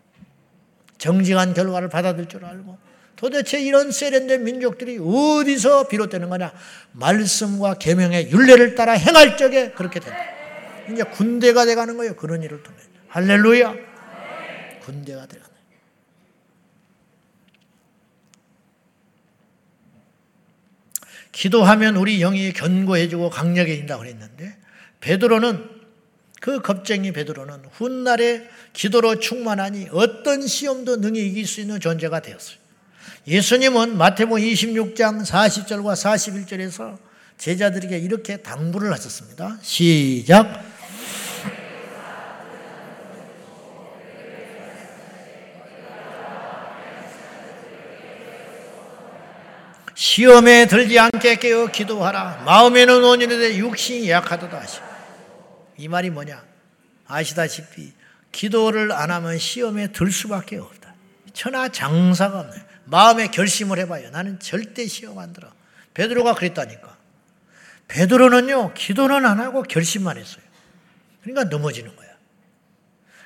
[0.97, 2.79] 정직한 결과를 받아들일 줄 알고
[3.17, 6.53] 도대체 이런 세련된 민족들이 어디서 비롯되는 거냐?
[6.93, 10.17] 말씀과 계명의 윤례를 따라 행할 적에 그렇게 된다
[10.89, 12.15] 이제 군대가 돼가는 거예요.
[12.15, 12.79] 그런 일을 통해.
[13.09, 13.75] 할렐루야!
[14.83, 15.47] 군대가 돼가
[21.37, 24.57] 기도하면 우리 영이 견고해지고 강력해진다고 그랬는데
[25.01, 25.69] 베드로는
[26.41, 32.57] 그 겁쟁이 베드로는 훗날에 기도로 충만하니 어떤 시험도 능히 이길 수 있는 존재가 되었어요.
[33.27, 36.97] 예수님은 마태복음 26장 40절과 41절에서
[37.37, 39.59] 제자들에게 이렇게 당부를 하셨습니다.
[39.61, 40.76] 시작.
[50.17, 52.45] 시험에 들지 않게 깨어 기도하라.
[52.47, 54.81] 마음에는 온전한데 육신이 약하도다 하시.
[55.77, 56.43] 이 말이 뭐냐?
[57.07, 57.93] 아시다시피
[58.33, 60.95] 기도를 안 하면 시험에 들 수밖에 없다.
[61.35, 62.57] 천하 장사가 없네.
[62.87, 64.09] 마음에 결심을 해봐요.
[64.11, 65.51] 나는 절대 시험 안 들어.
[65.93, 66.97] 베드로가 그랬다니까.
[67.89, 70.43] 베드로는요 기도는 안 하고 결심만 했어요.
[71.25, 72.09] 그러니까 넘어지는 거야.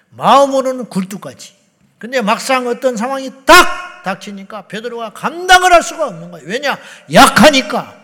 [0.09, 1.55] 마음으로는 굴뚝같이.
[1.99, 6.46] 근데 막상 어떤 상황이 딱 닥치니까 베드로가 감당을 할 수가 없는 거예요.
[6.48, 6.78] 왜냐?
[7.12, 8.01] 약하니까.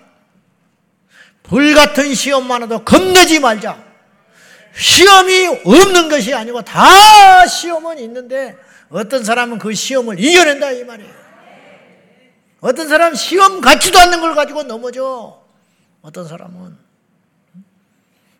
[1.42, 3.84] 불같은 시험만 해도 겁내지 말자.
[4.74, 8.56] 시험이 없는 것이 아니고 다 시험은 있는데
[8.90, 11.26] 어떤 사람은 그 시험을 이겨낸다 이 말이에요.
[12.60, 15.42] 어떤 사람은 시험 같지도 않는 걸 가지고 넘어져.
[16.02, 16.76] 어떤 사람은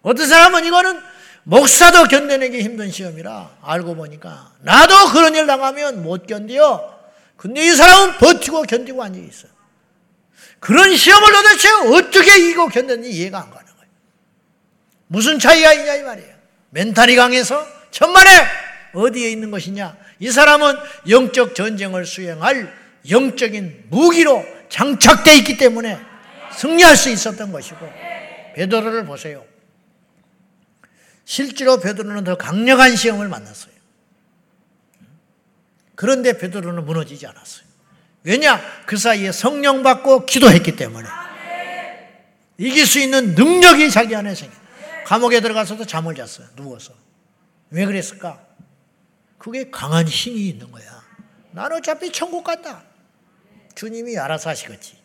[0.02, 1.00] 어떤 사람은 이거는
[1.44, 6.95] 목사도 견뎌내기 힘든 시험이라 알고 보니까 나도 그런 일 당하면 못 견뎌.
[7.36, 9.48] 근데 이 사람은 버티고 견디고 앉아 있어.
[10.58, 13.90] 그런 시험을 도대체 어떻게 이기고 견뎠는지 이해가 안 가는 거예요.
[15.06, 16.34] 무슨 차이가 있냐 이 말이에요.
[16.70, 18.30] 멘탈이 강해서 천만에
[18.94, 19.96] 어디에 있는 것이냐?
[20.18, 20.76] 이 사람은
[21.08, 22.72] 영적 전쟁을 수행할
[23.08, 25.98] 영적인 무기로 장착되어 있기 때문에
[26.56, 27.78] 승리할 수 있었던 것이고
[28.54, 29.44] 베드로를 보세요.
[31.24, 33.75] 실제로 베드로는 더 강력한 시험을 만났어요.
[35.96, 37.66] 그런데 베드로는 무너지지 않았어요.
[38.22, 38.60] 왜냐?
[38.86, 41.08] 그 사이에 성령 받고 기도했기 때문에.
[42.58, 44.54] 이길 수 있는 능력이 자기 안에 생겨.
[45.06, 46.46] 감옥에 들어가서도 잠을 잤어요.
[46.56, 46.92] 누워서.
[47.70, 48.40] 왜 그랬을까?
[49.38, 51.02] 그게 강한 힘이 있는 거야.
[51.52, 52.82] 나는 어차피 천국 간다.
[53.74, 54.96] 주님이 알아서 하시겠지.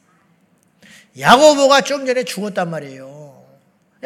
[1.20, 3.46] 야고보가 좀 전에 죽었단 말이에요.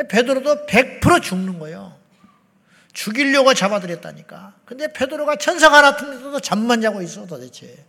[0.09, 1.97] 베드로도 100% 죽는 거예요.
[2.95, 4.55] 죽이려고 잡아들였다니까.
[4.65, 7.85] 근데 베드로가 천사가 나타나도 잠만 자고 있어 도대체.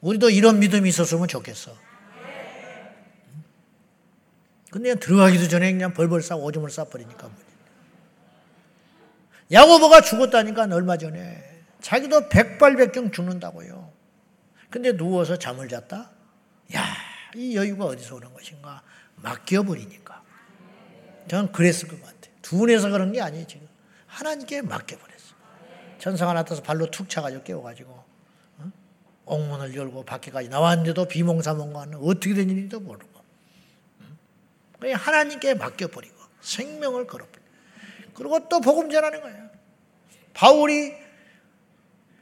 [0.00, 1.76] 우리도 이런 믿음이 있었으면 좋겠어.
[4.70, 7.30] 근데 들어가기도 전에 그냥 벌벌 싸고 오줌을 싸버리니까.
[9.52, 11.62] 야고보가 죽었다니까 얼마 전에.
[11.82, 13.92] 자기도 백발백중 죽는다고요.
[14.70, 16.10] 근데 누워서 잠을 잤다?
[16.74, 16.84] 야,
[17.34, 18.82] 이 여유가 어디서 오는 것인가?
[19.16, 20.22] 맡겨버리니까.
[21.28, 22.34] 저는 그랬을 것 같아요.
[22.40, 23.66] 둔해서 그런 게 아니에요, 지금.
[24.16, 25.36] 하나님께 맡겨버렸어.
[25.98, 28.04] 천사가 나타나서 발로 툭 차가지고 깨워가지고,
[28.58, 28.72] 어?
[29.26, 33.20] 옥문을 열고 밖에까지 나왔는데도 비몽사몽간 어떻게 된 일인지도 모르고.
[34.80, 37.46] 그냥 하나님께 맡겨버리고, 생명을 걸어버리고.
[38.14, 39.50] 그리고 또 복음 전하는 거예요.
[40.32, 40.94] 바울이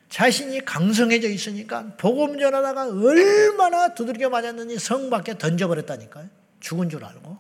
[0.09, 6.29] 자신이 강성해져 있으니까 복음 전하다가 얼마나 두들겨 맞았느니 성 밖에 던져버렸다니까요.
[6.59, 7.39] 죽은 줄 알고.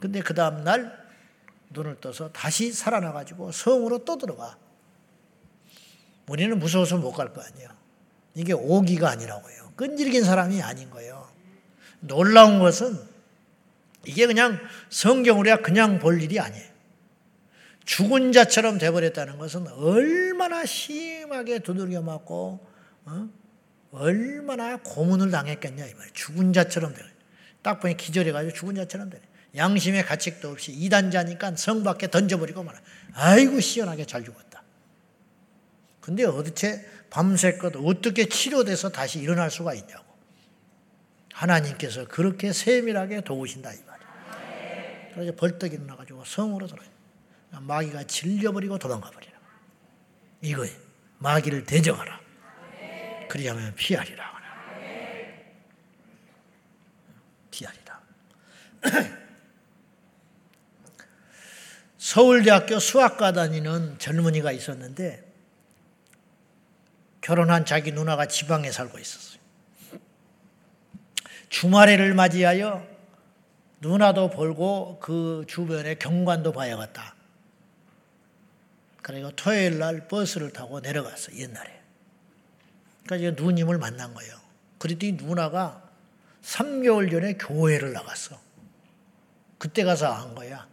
[0.00, 0.99] 근데 그 다음날
[1.70, 4.56] 눈을 떠서 다시 살아나가지고 성으로 또 들어가.
[6.28, 7.68] 우리는 무서워서 못 갈 거 아니에요.
[8.34, 9.72] 이게 오기가 아니라고요.
[9.76, 11.28] 끈질긴 사람이 아닌 거예요.
[12.00, 12.98] 놀라운 것은
[14.06, 14.58] 이게 그냥
[14.90, 16.70] 성경으로야 그냥 볼 일이 아니에요.
[17.84, 22.66] 죽은 자처럼 돼버렸다는 것은 얼마나 심하게 두들겨 맞고
[23.06, 23.28] 어?
[23.92, 26.12] 얼마나 고문을 당했겠냐 이 말이에요.
[26.12, 27.02] 죽은 자처럼 돼.
[27.62, 29.20] 딱 보니 기절해가지고 죽은 자처럼 돼.
[29.56, 32.78] 양심의 가책도 없이 이단자니까 성 밖에 던져버리고 말아.
[33.14, 34.62] 아이고 시원하게 잘 죽었다.
[36.00, 40.04] 근데 어떻게 밤새껏 어떻게 치료돼서 다시 일어날 수가 있냐고.
[41.32, 45.10] 하나님께서 그렇게 세밀하게 도우신다 이 말이에요.
[45.14, 46.88] 그래서 벌떡 일어나가지고 성으로 들어요.
[47.50, 49.32] 마귀가 질려버리고 도망가 버리라.
[50.42, 50.76] 이거예요.
[51.18, 52.20] 마귀를 대적하라.
[53.28, 54.30] 그리하면 피하리라.
[57.50, 58.00] 피하리라.
[62.00, 65.22] 서울대학교 수학과 다니는 젊은이가 있었는데
[67.20, 69.38] 결혼한 자기 누나가 지방에 살고 있었어요.
[71.50, 72.88] 주말에를 맞이하여
[73.80, 77.14] 누나도 벌고 그 주변에 경관도 봐야겠다.
[79.02, 81.80] 그리고 토요일 날 버스를 타고 내려갔어, 옛날에.
[83.04, 84.34] 그러니까 누님을 만난 거예요.
[84.78, 85.86] 그랬더니 누나가
[86.42, 88.40] 3개월 전에 교회를 나갔어.
[89.58, 90.69] 그때 가서 안 거야.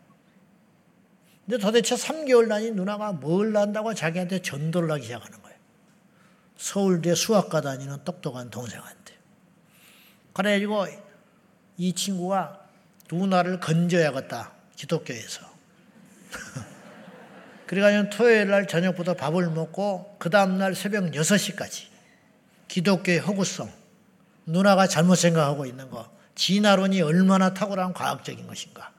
[1.48, 5.58] 근데 도대체 3개월 난이 누나가 뭘 난다고 자기한테 전도를 하기 시작하는 거예요.
[6.58, 9.14] 서울대 수학과 다니는 똑똑한 동생한테.
[10.34, 10.88] 그래가지고
[11.78, 12.68] 이 친구가
[13.10, 14.52] 누나를 건져야겠다.
[14.76, 15.50] 기독교에서.
[17.66, 21.86] 그래가지고 토요일 날 저녁부터 밥을 먹고 그 다음날 새벽 6시까지
[22.68, 23.72] 기독교의 허구성,
[24.46, 28.92] 누나가 잘못 생각하고 있는 거, 진화론이 얼마나 탁월한 과학적인 것인가.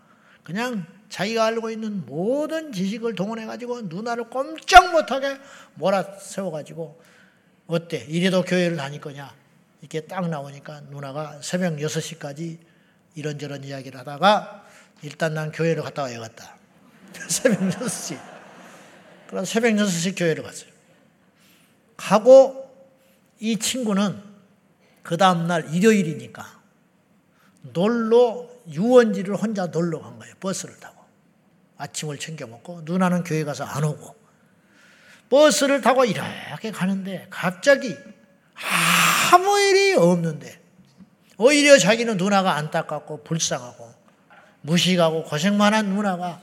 [0.42, 5.38] 그냥 자기가 알고 있는 모든 지식을 동원해 가지고 누나를 꼼짝 못하게
[5.74, 7.00] 몰아세워 가지고
[7.66, 8.04] 어때?
[8.08, 9.34] 이래도 교회를 다닐 거냐?
[9.80, 12.58] 이렇게 딱 나오니까 누나가 새벽 6시까지
[13.14, 14.66] 이런저런 이야기를 하다가
[15.02, 16.56] 일단 난 교회를 갔다 와야겠다.
[17.28, 18.18] 새벽 6시.
[19.28, 20.70] 그래서 새벽 6시 교회를 갔어요.
[21.96, 22.68] 가고
[23.40, 24.22] 이 친구는
[25.02, 26.58] 그 다음날 일요일이니까
[27.72, 30.34] 놀러 유원지를 혼자 놀러 간 거예요.
[30.40, 30.97] 버스를 타고.
[31.78, 34.14] 아침을 챙겨 먹고 누나는 교회 가서 안 오고
[35.30, 37.96] 버스를 타고 이렇게 가는데 갑자기
[39.32, 40.60] 아무 일이 없는데
[41.36, 43.94] 오히려 자기는 누나가 안타깝고 불쌍하고
[44.62, 46.40] 무식하고 고생만 한 누나가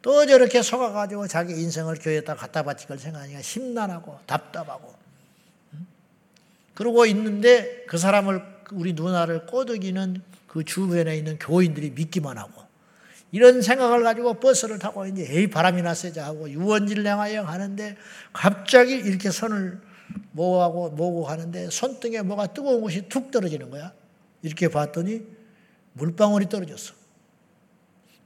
[0.00, 4.94] 또 저렇게 속아가지고 자기 인생을 교회에다 갖다 바칠 생각하니까 심란하고 답답하고.
[6.74, 12.67] 그러고 있는데 그 사람을 우리 누나를 꼬드기는 그 주변에 있는 교인들이 믿기만 하고
[13.30, 17.96] 이런 생각을 가지고 버스를 타고 이제 에이 바람이나 쐬자 하고 유원지를 향하여 가는데
[18.32, 19.80] 갑자기 이렇게 손을
[20.32, 23.92] 모으고 모으고 가는데 손등에 뭐가 뜨거운 것이 툭 떨어지는 거야.
[24.42, 25.22] 이렇게 봤더니
[25.92, 26.94] 물방울이 떨어졌어.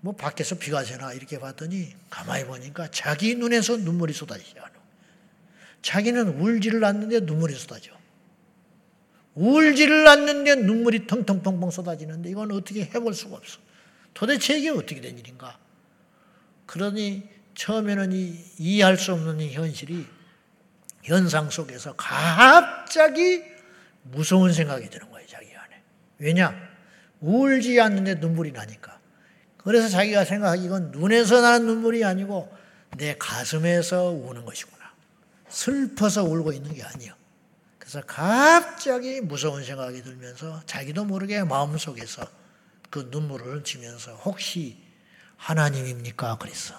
[0.00, 4.70] 뭐 밖에서 비가 새나 이렇게 봤더니 가만히 보니까 자기 눈에서 눈물이 쏟아지지 않아.
[5.80, 7.92] 자기는 울지를 않는데 눈물이 쏟아져.
[9.34, 13.58] 울지를 않는데 눈물이 텅텅텅텅 쏟아지는데 이건 어떻게 해볼 수가 없어.
[14.14, 15.58] 도대체 이게 어떻게 된 일인가?
[16.66, 20.06] 그러니 처음에는 이, 이해할 수 없는 이 현실이
[21.02, 23.42] 현상 속에서 갑자기
[24.02, 25.82] 무서운 생각이 드는 거예요, 자기 안에.
[26.18, 26.54] 왜냐?
[27.20, 28.98] 울지 않는데 눈물이 나니까.
[29.58, 32.52] 그래서 자기가 생각하기 이건 눈에서 나는 눈물이 아니고
[32.96, 34.92] 내 가슴에서 우는 것이구나.
[35.48, 37.14] 슬퍼서 울고 있는 게 아니요.
[37.78, 42.26] 그래서 갑자기 무서운 생각이 들면서 자기도 모르게 마음속에서
[42.92, 44.76] 그 눈물을 흘치면서 혹시
[45.38, 46.36] 하나님입니까?
[46.36, 46.74] 그랬어.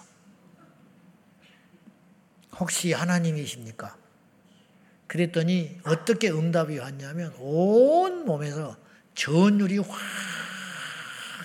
[2.59, 3.97] 혹시 하나님이십니까?
[5.07, 8.77] 그랬더니 어떻게 응답이 왔냐면 온 몸에서
[9.15, 9.97] 전율이 확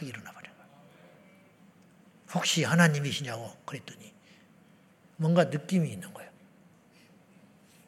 [0.03, 0.51] 일어나 버려.
[2.35, 4.12] 혹시 하나님이시냐고 그랬더니
[5.16, 6.31] 뭔가 느낌이 있는 거예요.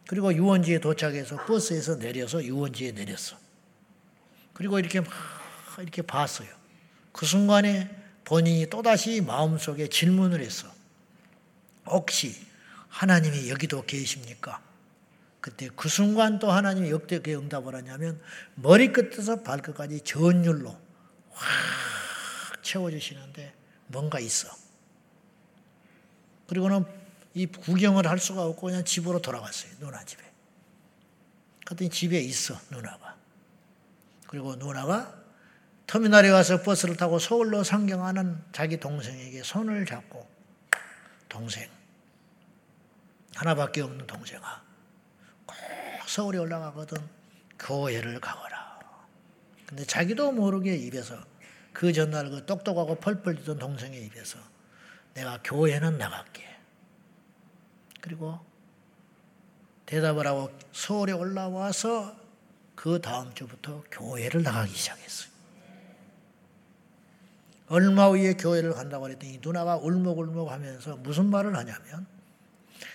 [0.09, 3.37] 그리고 유원지에 도착해서 버스에서 내려서 유원지에 내렸어.
[4.55, 5.11] 그리고 이렇게 막
[5.79, 6.60] 이렇게 봤어요.
[7.21, 7.95] 그 순간에
[8.25, 10.67] 본인이 또다시 마음속에 질문을 했어.
[11.85, 12.35] 혹시
[12.89, 14.63] 하나님이 여기도 계십니까?
[15.43, 18.19] 그때 그 순간 또 하나님이 역대게 응답을 하냐면
[18.55, 20.75] 머리끝에서 발끝까지 전율로
[21.33, 23.53] 확 채워주시는데
[23.89, 24.49] 뭔가 있어.
[26.47, 26.87] 그리고는
[27.35, 29.73] 이 구경을 할 수가 없고 그냥 집으로 돌아갔어요.
[29.79, 30.25] 누나 집에.
[31.67, 33.15] 그랬더니 집에 있어 누나가.
[34.27, 35.20] 그리고 누나가
[35.91, 40.25] 터미널에 와서 버스를 타고 서울로 상경하는 자기 동생에게 손을 잡고
[41.29, 41.69] 동생
[43.35, 44.63] 하나밖에 없는 동생아
[45.45, 45.57] 꼭
[46.07, 46.97] 서울에 올라가거든
[47.59, 48.79] 교회를 가거라.
[49.67, 51.19] 근데 자기도 모르게 입에서
[51.73, 54.39] 그 전날 그 똑똑하고 펄펄 뛰던 동생의 입에서
[55.15, 56.47] 내가 교회는 나갈게.
[58.01, 58.39] 그리고
[59.87, 62.17] 대답을 하고 서울에 올라와서
[62.77, 65.30] 그 다음 주부터 교회를 나가기 시작했어요.
[67.71, 72.05] 얼마 후에 교회를 간다고 그랬더니 누나가 울먹울먹 하면서 무슨 말을 하냐면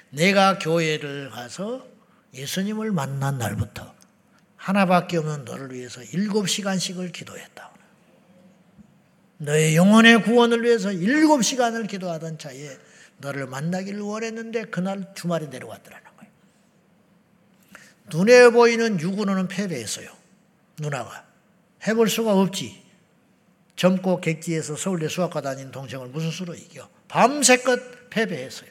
[0.09, 1.87] 내가 교회를 가서
[2.33, 3.95] 예수님을 만난 날부터
[4.57, 7.71] 하나밖에 없는 너를 위해서 일곱 시간씩을 기도했다.
[9.37, 12.77] 너의 영혼의 구원을 위해서 일곱 시간을 기도하던 차에
[13.19, 16.31] 너를 만나기를 원했는데 그날 주말에 내려왔더라는 거예요.
[18.11, 20.09] 눈에 보이는 육으로는 패배했어요.
[20.79, 21.25] 누나가.
[21.87, 22.84] 해볼 수가 없지.
[23.75, 26.87] 젊고 객지에서 서울대 수학과 다닌 동생을 무슨 수로 이겨.
[27.07, 28.69] 밤새껏 패배했어요.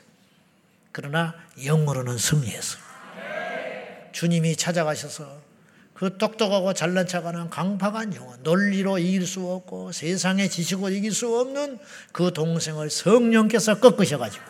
[0.93, 1.35] 그러나
[1.65, 2.83] 영으로는 승리했어요.
[4.13, 5.43] 주님이 찾아가셔서
[5.93, 11.79] 그 똑똑하고 잘난 척하는 강팍한 영혼, 논리로 이길 수 없고 세상의 지식으로 이길 수 없는
[12.13, 14.45] 그 동생을 성령께서 꺾으셔가지고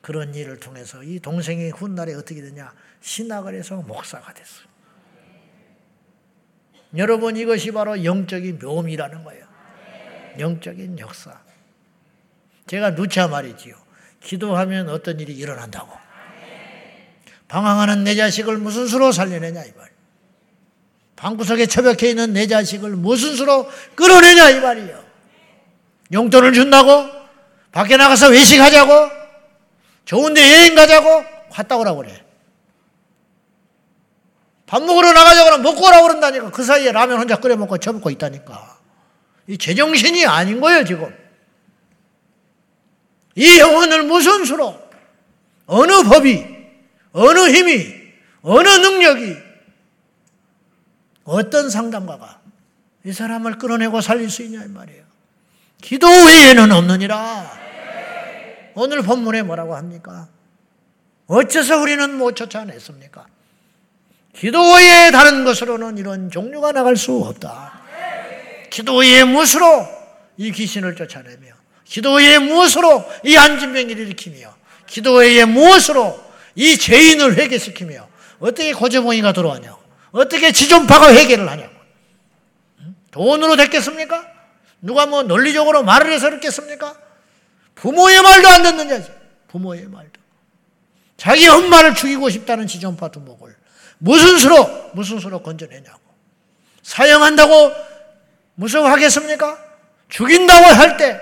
[0.00, 4.73] 그런 일을 통해서 이 동생이 훗날에 어떻게 되냐 신학을 해서 목사가 됐어요.
[6.96, 9.44] 여러분 이것이 바로 영적인 묘미라는 거예요.
[10.38, 11.32] 영적인 역사.
[12.66, 13.74] 제가 누차 말이지요.
[14.22, 15.92] 기도하면 어떤 일이 일어난다고.
[17.48, 19.90] 방황하는 내 자식을 무슨 수로 살려내냐 이 말.
[21.16, 25.04] 방구석에 처박혀 있는 내 자식을 무슨 수로 끌어내냐 이 말이요.
[26.12, 27.08] 용돈을 준다고?
[27.72, 29.10] 밖에 나가서 외식하자고?
[30.04, 31.24] 좋은데 여행 가자고?
[31.50, 32.23] 갔다 오라고 그래.
[34.66, 36.50] 밥 먹으러 나가자 그러면 먹고 오라고 그런다니까.
[36.50, 38.78] 그 사이에 라면 혼자 끓여 먹고 처먹고 있다니까.
[39.46, 41.14] 이 제정신이 아닌 거예요, 지금.
[43.36, 44.80] 이 영혼을 무슨 수로,
[45.66, 46.46] 어느 법이,
[47.12, 47.94] 어느 힘이,
[48.42, 49.36] 어느 능력이,
[51.24, 52.40] 어떤 상담가가
[53.04, 55.04] 이 사람을 끌어내고 살릴 수 있냐, 이 말이에요.
[55.82, 57.64] 기도 외에는 없느니라.
[58.74, 60.28] 오늘 본문에 뭐라고 합니까?
[61.26, 63.26] 어째서 우리는 못 쫓아냈습니까?
[64.36, 67.80] 기도 외에 다른 것으로는 이런 종류가 나갈 수 없다.
[68.68, 69.86] 기도 외에 무엇으로
[70.36, 71.52] 이 귀신을 쫓아내며,
[71.84, 74.54] 기도 외에 무엇으로 이 안진병기를 일으키며,
[74.86, 76.20] 기도 외에 무엇으로
[76.56, 78.08] 이 죄인을 회개시키며,
[78.40, 79.80] 어떻게 고재봉이가 들어왔냐고,
[80.10, 81.72] 어떻게 지존파가 회개를 하냐고.
[83.12, 84.26] 돈으로 됐겠습니까?
[84.82, 86.96] 누가 뭐 논리적으로 말을 해서 그렇겠습니까?
[87.76, 89.04] 부모의 말도 안 듣느냐,
[89.46, 90.20] 부모의 말도.
[91.16, 93.53] 자기 엄마를 죽이고 싶다는 지존파 두목을
[94.04, 95.98] 무슨 수로, 무슨 수로 건져내냐고.
[96.82, 97.72] 사형한다고
[98.54, 99.58] 무서워하겠습니까?
[100.10, 101.18] 죽인다고 할 때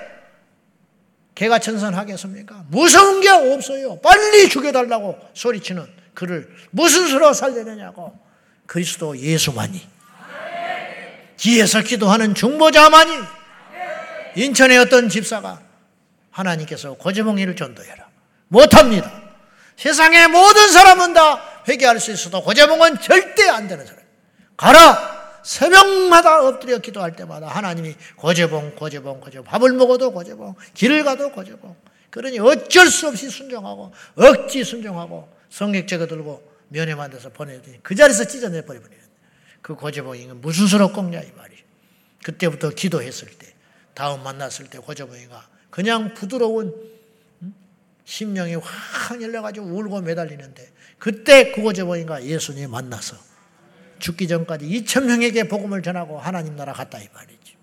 [1.37, 2.65] 개가 천선하겠습니까?
[2.69, 4.01] 무서운 게 없어요.
[4.01, 8.19] 빨리 죽여달라고 소리치는 그를 무슨 수로 살려내냐고.
[8.67, 9.81] 그리스도 예수만이.
[11.37, 13.13] 뒤에서 기도하는 중보자만이.
[14.35, 15.61] 인천의 어떤 집사가
[16.33, 18.09] 하나님께서 고재몽이를 전도해라.
[18.49, 19.23] 못합니다.
[19.77, 24.03] 세상의 모든 사람은 다 회개할 수 있어도 고재봉은 절대 안 되는 사람.
[24.57, 25.23] 가라!
[25.43, 29.45] 새벽마다 엎드려 기도할 때마다 하나님이 고재봉, 고재봉, 고재봉.
[29.45, 31.77] 밥을 먹어도 고재봉, 길을 가도 고재봉.
[32.11, 38.65] 그러니 어쩔 수 없이 순종하고, 억지 순종하고, 성객제가 들고 면회 만들어서 보내더니 그 자리에서 찢어내
[38.65, 39.03] 버려버려요.
[39.61, 41.57] 그 고재봉이 무슨 수로 꺾냐, 이 말이.
[42.23, 43.53] 그때부터 기도했을 때,
[43.95, 46.75] 다음 만났을 때 고재봉이가 그냥 부드러운
[48.05, 50.72] 심령이 확 열려가지고 울고 매달리는데
[51.03, 53.17] 그때 그고제보니까 예수님 만나서
[53.99, 57.57] 죽기 전까지 2천 명에게 복음을 전하고 하나님 나라 갔다 이 말이지.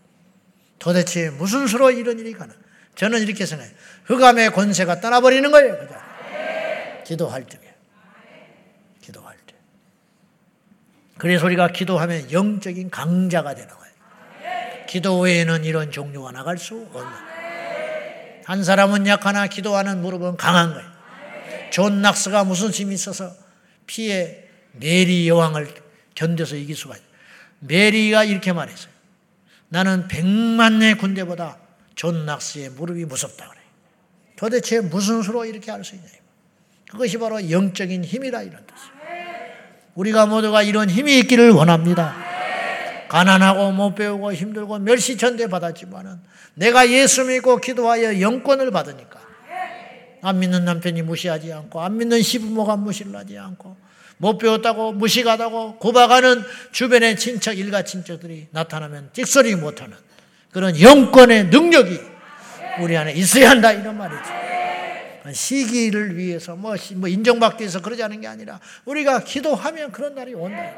[0.77, 2.53] 도대체 무슨 수로 이런 일이 가나?
[2.95, 3.73] 저는 이렇게 생각해요.
[4.03, 5.79] 흑암의 권세가 떠나버리는 거예요.
[5.79, 5.95] 그죠?
[7.05, 7.57] 기도할 때.
[8.99, 9.55] 기도할 때.
[11.17, 14.85] 그래서 우리가 기도하면 영적인 강자가 되는 거예요.
[14.85, 17.07] 기도 외에는 이런 종류가 나갈 수 없는.
[18.43, 20.98] 한 사람은 약하나 기도하는 무릎은 강한 거예요.
[21.69, 23.31] 존 낙스가 무슨 힘이 있어서
[23.87, 25.73] 피의 메리 여왕을
[26.15, 27.07] 견뎌서 이길 수가 있어요.
[27.59, 28.91] 메리가 이렇게 말했어요.
[29.69, 31.57] 나는 백만의 군대보다
[31.95, 33.63] 존 낙스의 무릎이 무섭다 그래요.
[34.35, 36.07] 도대체 무슨 수로 이렇게 할 수 있냐.
[36.89, 38.99] 그것이 바로 영적인 힘이라 이런 뜻이에요.
[39.95, 42.15] 우리가 모두가 이런 힘이 있기를 원합니다.
[43.09, 46.19] 가난하고 못 배우고 힘들고 멸시천대 받았지만은
[46.53, 49.18] 내가 예수 믿고 기도하여 영권을 받으니까
[50.21, 53.75] 안 믿는 남편이 무시하지 않고 안 믿는 시부모가 무시를 하지 않고
[54.17, 59.95] 못 배웠다고 무식하다고 구박하는 주변의 친척 일가 친척들이 나타나면 찍소리 못하는
[60.51, 61.99] 그런 영권의 능력이
[62.81, 64.49] 우리 안에 있어야 한다 이런 말이죠.
[65.31, 70.73] 시기를 위해서 뭐, 뭐 인정받기 위해서 그러지 않은 게 아니라 우리가 기도하면 그런 날이 온다.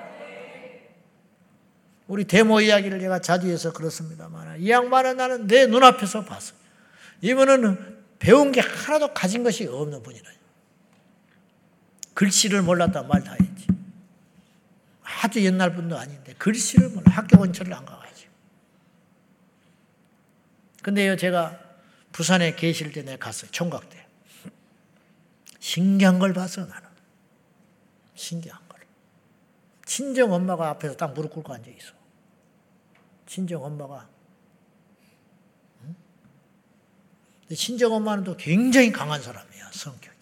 [2.07, 6.53] 우리 데모 이야기를 제가 자주 해서 그렇습니다만 이 양반은 나는 내 눈앞에서 봤어.
[7.21, 7.90] 이분은
[8.21, 10.29] 배운 게 하나도 가진 것이 없는 분이라.
[12.13, 13.67] 글씨를 몰랐다 말 다 했지.
[15.03, 18.31] 아주 옛날 분도 아닌데 글씨를 몰라 학교 근처를 안 가가지고.
[20.83, 21.59] 근데요 제가
[22.11, 24.05] 부산에 계실 때 내가 갔어요 총각 때.
[25.59, 26.89] 신기한 걸 봤어 나는.
[28.15, 28.81] 신기한 걸.
[29.85, 31.93] 친정 엄마가 앞에서 딱 무릎 꿇고 앉아 있어.
[33.25, 34.07] 친정 엄마가.
[35.83, 35.95] 응?
[37.55, 40.17] 친정 엄마는 또 굉장히 강한 사람이야 성격이.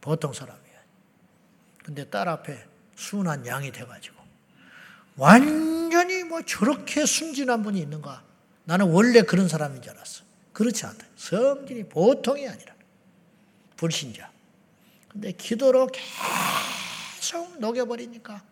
[0.00, 0.78] 보통 사람이야.
[1.84, 4.16] 근데 딸 앞에 순한 양이 돼가지고
[5.16, 8.22] 완전히 뭐 저렇게 순진한 분이 있는가?
[8.64, 10.22] 나는 원래 그런 사람인 줄 알았어.
[10.52, 11.06] 그렇지 않다.
[11.16, 12.74] 성질이 보통이 아니라
[13.76, 14.30] 불신자.
[15.08, 15.88] 근데 기도로
[17.20, 18.42] 계속 녹여버리니까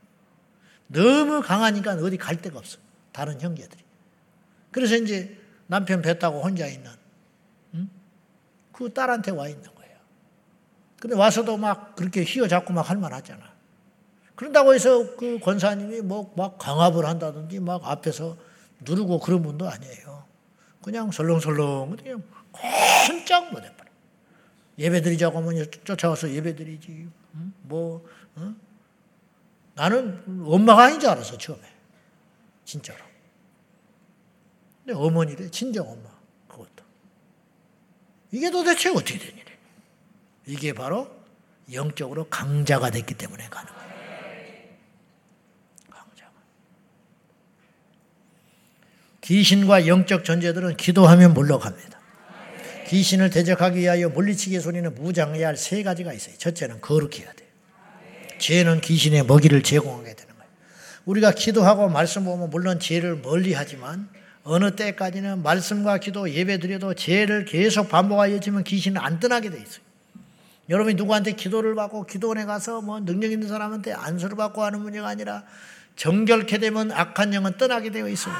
[0.88, 2.78] 너무 강하니까 어디 갈 데가 없어.
[3.12, 3.82] 다른 형제들이.
[4.70, 6.95] 그래서 이제 남편 배 타고 혼자 있는 응?
[8.76, 9.96] 그 딸한테 와 있는 거예요.
[11.00, 13.54] 근데 와서도 막 그렇게 휘어잡고 막할 만하잖아.
[14.34, 18.36] 그런다고 해서 그 권사님이 뭐 막 강압을 한다든지 막 앞에서
[18.80, 20.24] 누르고 그런 분도 아니에요.
[20.82, 22.22] 그냥 설렁설렁 그냥
[22.52, 23.72] 꼼짝 못해.
[24.78, 27.08] 예배 드리자고 하면 쫓아와서 예배 드리지.
[27.62, 28.54] 뭐, 어?
[29.74, 31.62] 나는 엄마가 아닌 줄 알았어, 처음에.
[32.64, 32.98] 진짜로.
[34.84, 36.10] 근데 어머니래, 친정 엄마.
[38.32, 39.44] 이게 도대체 어떻게 된 일이야?
[40.46, 41.08] 이게 바로
[41.72, 43.86] 영적으로 강자가 됐기 때문에 가는 거예요.
[45.90, 46.30] 강자가.
[49.22, 51.96] 귀신과 영적 존재들은 기도하면 물러갑니다.
[52.88, 56.36] 귀신을 대적하기 위하여 물리치기의 소리는 무장해야 할 세 가지가 있어요.
[56.38, 57.48] 첫째는 거룩해야 돼요.
[58.38, 60.50] 죄는 귀신의 먹이를 제공하게 되는 거예요.
[61.06, 64.08] 우리가 기도하고 말씀 보면 물론 죄를 멀리 하지만
[64.49, 69.84] 어느 때까지는 말씀과 기도 예배 드려도 죄를 계속 반복하여 지면 귀신은 안 떠나게 돼 있어요.
[70.68, 75.42] 여러분이 누구한테 기도를 받고 기도원에 가서 뭐 능력 있는 사람한테 안수를 받고 하는 문제가 아니라
[75.97, 78.34] 정결케 되면 악한 영은 떠나게 되어 있어요.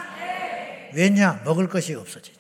[0.95, 1.43] 왜냐?
[1.45, 2.33] 먹을 것이 없어지.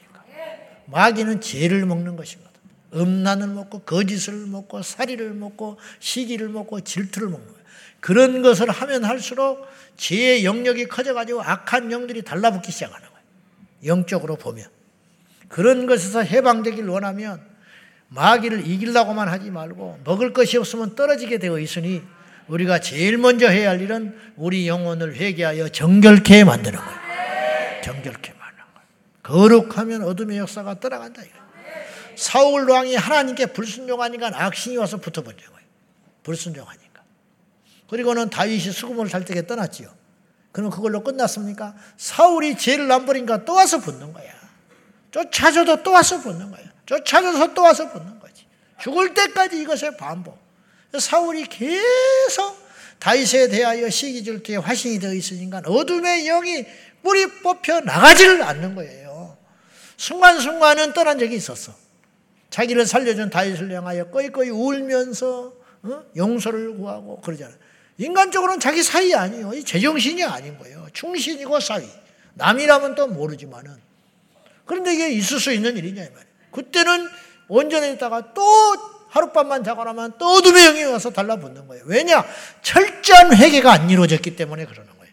[0.86, 2.48] 마귀는 죄를 먹는 것이거든.
[2.94, 7.60] 음란을 먹고 거짓을 먹고 사리를 먹고 시기를 먹고 질투를 먹는 거예요.
[7.98, 13.15] 그런 것을 하면 할수록 죄의 영역이 커져가지고 악한 영들이 달라붙기 시작하는 거예요.
[13.86, 14.66] 영적으로 보면.
[15.48, 17.40] 그런 것에서 해방되길 원하면
[18.08, 22.02] 마귀를 이기려고만 하지 말고 먹을 것이 없으면 떨어지게 되어 있으니
[22.48, 27.00] 우리가 제일 먼저 해야 할 일은 우리 영혼을 회개하여 정결케 만드는 거예요.
[27.82, 28.36] 정결케.
[29.26, 31.22] 거룩하면 어둠의 역사가 떠나간다.
[32.14, 35.66] 사울 왕이 하나님께 불순종하니까 악신이 와서 붙어버린 거예요.
[36.22, 37.02] 불순종하니까.
[37.90, 39.88] 그리고는 다윗이 수금을 살 때에 떠났지요.
[40.56, 41.74] 그럼 그걸로 끝났습니까?
[41.98, 44.32] 사울이 죄를 안 버리니까 또 와서 붙는 거야.
[45.10, 46.64] 쫓아줘도 또 와서 붙는 거야.
[46.86, 48.46] 쫓아줘서 또 와서 붙는 거지.
[48.80, 50.38] 죽을 때까지 이것의 반복.
[50.98, 52.56] 사울이 계속
[52.98, 56.64] 다윗에 대하여 시기 질투에 화신이 되어 있으니까 어둠의 영이
[57.02, 59.36] 뿌리 뽑혀 나가지를 않는 거예요.
[59.98, 61.74] 순간순간은 떠난 적이 있었어.
[62.48, 65.52] 자기를 살려준 다윗을 향하여 꺼이꺼이 울면서
[65.82, 66.02] 어?
[66.16, 67.52] 용서를 구하고 그러잖아.
[67.98, 69.62] 인간적으로는 자기 사이 아니에요.
[69.64, 70.86] 제정신이 아닌 거예요.
[70.92, 71.88] 충신이고 사위.
[72.34, 73.74] 남이라면 또 모르지만은.
[74.66, 76.26] 그런데 이게 있을 수 있는 일이냐 이 말이에요.
[76.50, 77.08] 그때는
[77.48, 78.42] 온전히 있다가 또
[79.08, 81.84] 하룻밤만 자고 나면 또 어둠의 영이 와서 달라붙는 거예요.
[81.86, 82.24] 왜냐?
[82.62, 85.12] 철저한 회개가 안 이루어졌기 때문에 그러는 거예요.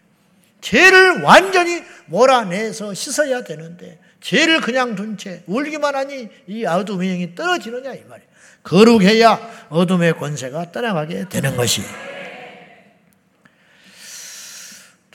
[0.60, 7.94] 죄를 완전히 몰아내서 씻어야 되는데 죄를 그냥 둔 채 울기만 하니 이 어둠의 영이 떨어지느냐
[7.94, 8.30] 이 말이에요.
[8.64, 11.82] 거룩해야 어둠의 권세가 떠나가게 되는 것이.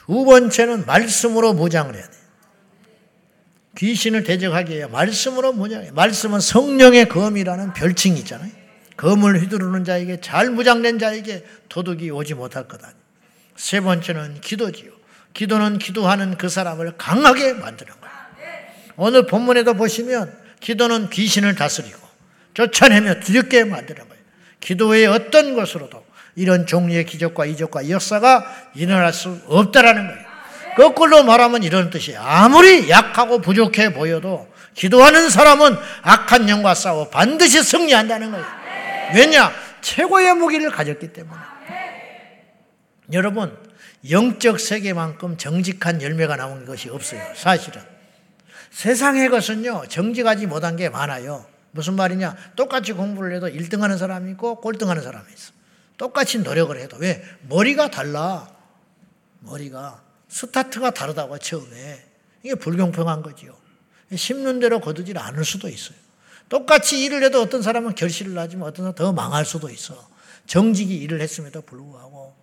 [0.09, 2.17] 두 번째는 말씀으로 무장을 해야 돼.
[3.77, 5.93] 귀신을 대적하기 위해 말씀으로 뭐냐?
[5.93, 8.51] 말씀은 성령의 검이라는 별칭이 있잖아요.
[8.97, 12.91] 검을 휘두르는 자에게 잘 무장된 자에게 도둑이 오지 못할 거다.
[13.55, 14.91] 세 번째는 기도지요.
[15.35, 18.17] 기도는 기도하는 그 사람을 강하게 만드는 거예요.
[18.97, 22.01] 오늘 본문에도 보시면 기도는 귀신을 다스리고
[22.55, 24.23] 쫓아내며 두렵게 만드는 거예요.
[24.61, 26.08] 기도의 어떤 것으로도
[26.39, 30.29] 이런 종류의 기적과 이적과 역사가 일어날 수 없다라는 거예요.
[30.77, 32.21] 거꾸로 말하면 이런 뜻이에요.
[32.21, 38.47] 아무리 약하고 부족해 보여도 기도하는 사람은 악한 영과 싸워 반드시 승리한다는 거예요.
[39.15, 39.53] 왜냐?
[39.81, 41.41] 최고의 무기를 가졌기 때문에.
[43.13, 43.57] 여러분,
[44.09, 47.21] 영적 세계만큼 정직한 열매가 나온 것이 없어요.
[47.35, 47.83] 사실은.
[48.71, 51.45] 세상의 것은요, 정직하지 못한 게 많아요.
[51.73, 52.37] 무슨 말이냐?
[52.55, 55.58] 똑같이 공부를 해도 1등 하는 사람이 있고 꼴등 하는 사람이 있어.
[55.99, 56.97] 똑같이 노력을 해도.
[56.97, 57.23] 왜?
[57.49, 58.49] 머리가 달라.
[59.41, 60.03] 머리가.
[60.29, 62.07] 스타트가 다르다고 처음에.
[62.43, 63.55] 이게 불공평한 거지요.
[64.15, 65.99] 심는 대로 거두질 않을 수도 있어요.
[66.49, 70.09] 똑같이 일을 해도 어떤 사람은 결실을 하지만 어떤 사람은 더 망할 수도 있어.
[70.47, 72.35] 정직이 일을 했음에도 불구하고.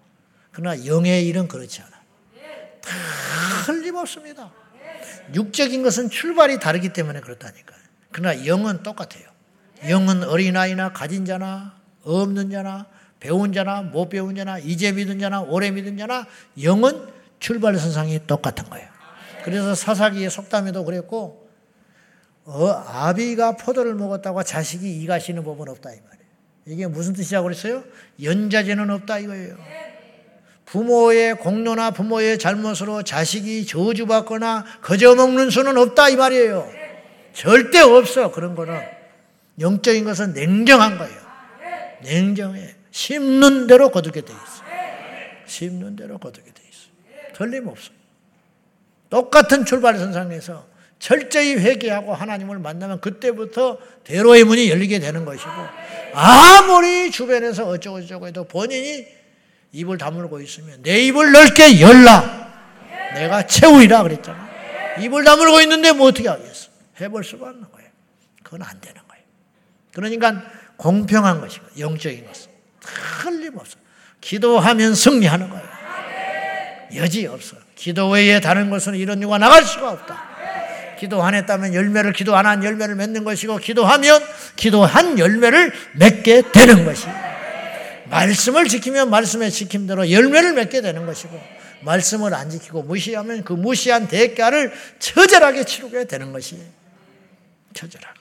[0.52, 1.92] 그러나 영의 일은 그렇지 않아.
[2.82, 2.92] 다
[3.66, 4.52] 틀림없습니다.
[5.34, 7.80] 육적인 것은 출발이 다르기 때문에 그렇다니까요.
[8.12, 9.26] 그러나 영은 똑같아요.
[9.90, 12.86] 영은 어린아이나 가진 자나 없는 자나
[13.26, 16.28] 배운 자나 못 배운 자나 이제 믿은 자나 오래 믿은 자나
[16.62, 17.08] 영은
[17.40, 18.88] 출발선상이 똑같은 거예요.
[19.44, 21.50] 그래서 사사기의 속담에도 그랬고
[22.44, 26.30] 어, 아비가 포도를 먹었다고 자식이 이가시는 법은 없다 이 말이에요.
[26.68, 27.84] 이게 무슨 뜻이라고 그랬어요?
[28.22, 29.56] 연자제는 없다 이거예요.
[30.66, 36.70] 부모의 공로나 부모의 잘못으로 자식이 저주받거나 거저먹는 수는 없다 이 말이에요.
[37.34, 38.80] 절대 없어 그런 거는.
[39.60, 41.20] 영적인 것은 냉정한 거예요.
[42.04, 42.85] 냉정해.
[42.96, 44.64] 심는 대로 거두게 돼 있어.
[45.48, 47.36] 심는 대로 거두게 돼 있어.
[47.36, 47.92] 틀림없어.
[49.10, 50.66] 똑같은 출발선상에서
[50.98, 55.52] 철저히 회개하고 하나님을 만나면 그때부터 대로의 문이 열리게 되는 것이고
[56.14, 59.06] 아무리 주변에서 어쩌고저쩌고 해도 본인이
[59.74, 62.46] 입을 다물고 있으면 내 입을 넓게 열라.
[63.14, 64.50] 내가 채우리라 그랬잖아.
[65.02, 66.70] 입을 다물고 있는데 뭐 어떻게 하겠어?
[67.02, 67.90] 해볼 수가 없는 거예요.
[68.42, 69.24] 그건 안 되는 거예요.
[69.92, 72.55] 그러니까 공평한 것이고 영적인 것은
[73.22, 73.78] 틀림없어.
[74.22, 75.66] 기도하면 승리하는 거예요.
[76.96, 77.58] 여지 없어.
[77.76, 80.36] 기도 외에 다른 것은 이런 이유가 나갈 수가 없다.
[80.98, 84.22] 기도 안 했다면 열매를 기도 안 한 열매를 맺는 것이고 기도하면
[84.56, 87.14] 기도한 열매를 맺게 되는 것이에요.
[88.06, 91.40] 말씀을 지키면 말씀의 지킴대로 열매를 맺게 되는 것이고
[91.82, 96.64] 말씀을 안 지키고 무시하면 그 무시한 대가를 처절하게 치르게 되는 것이에요.
[97.74, 98.20] 처절하게.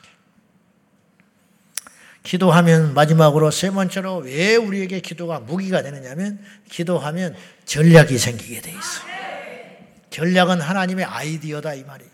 [2.25, 9.15] 기도하면 마지막으로 세 번째로 왜 우리에게 기도가 무기가 되느냐면 기도하면 전략이 생기게 돼 있어요.
[10.09, 12.11] 전략은 하나님의 아이디어다 이 말이에요.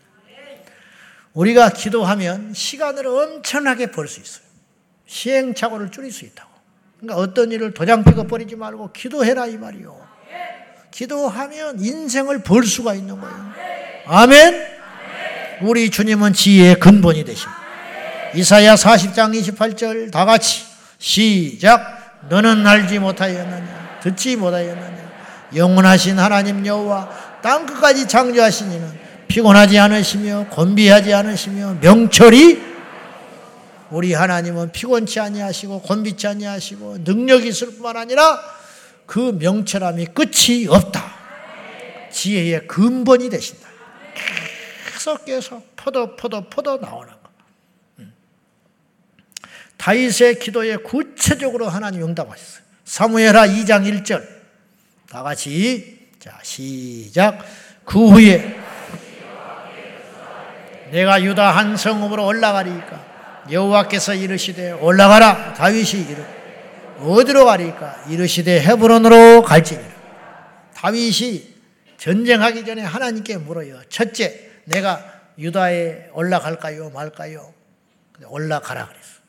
[1.33, 4.43] 우리가 기도하면 시간을 엄청나게 벌 수 있어요.
[5.07, 6.49] 시행착오를 줄일 수 있다고.
[6.99, 10.07] 그러니까 어떤 일을 도장 찍어 버리지 말고 기도해라 이 말이요.
[10.91, 13.51] 기도하면 인생을 벌 수가 있는 거예요.
[14.07, 14.67] 아멘.
[15.61, 17.60] 우리 주님은 지혜의 근본이 되십니다.
[18.33, 20.63] 이사야 40장 28절 다 같이
[20.97, 22.19] 시작.
[22.29, 25.11] 너는 알지 못하였느냐 듣지 못하였느냐
[25.55, 32.71] 영원하신 하나님 여호와 땅 끝까지 창조하신 이는 피곤하지 않으시며 곤비하지 않으시며 명철이
[33.89, 38.39] 우리 하나님은 피곤치 아니하시고 곤비치 아니하시고 능력이 있을 뿐만 아니라
[39.05, 41.03] 그 명철함이 끝이 없다.
[42.11, 43.67] 지혜의 근본이 되신다.
[44.93, 47.20] 계속 계속 포도 포도 포도 나오는.
[49.81, 52.63] 다윗의 기도에 구체적으로 하나님 응답하셨어요.
[52.85, 54.23] 사무엘하 2장 1절.
[55.09, 57.43] 다 같이 자 시작.
[57.83, 58.59] 그 후에
[60.91, 63.47] 내가 유다 한 성읍으로 올라가리까?
[63.49, 65.55] 여호와께서 이르시되 올라가라.
[65.55, 66.23] 다윗이 이르
[66.99, 68.05] 어디로 가리까?
[68.07, 69.89] 이르시되 헤브론으로 갈지니라.
[70.75, 71.55] 다윗이
[71.97, 73.81] 전쟁하기 전에 하나님께 물어요.
[73.89, 75.03] 첫째 내가
[75.39, 76.91] 유다에 올라갈까요?
[76.91, 77.51] 말까요?
[78.27, 79.20] 올라가라 그랬어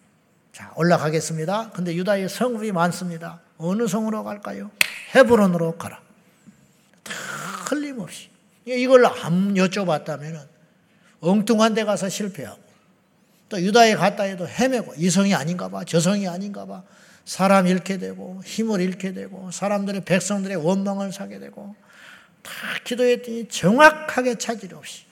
[0.63, 4.71] 자 올라가겠습니다 근데 유다에 성읍이 많습니다 어느 성으로 갈까요
[5.15, 6.01] 헤브론으로 가라
[7.69, 8.29] 틀림없이
[8.65, 10.47] 이걸 안 여쭤봤다면
[11.21, 12.63] 엉뚱한 데 가서 실패하고
[13.49, 16.83] 또 유다에 갔다 해도 헤매고 이 성이 아닌가 봐, 저 성이 아닌가 봐.
[17.25, 21.77] 사람 잃게 되고 힘을 잃게 되고 사람들의 백성들의 원망을 사게 되고
[22.43, 22.53] 다
[22.83, 25.05] 기도했더니 정확하게 차질 없이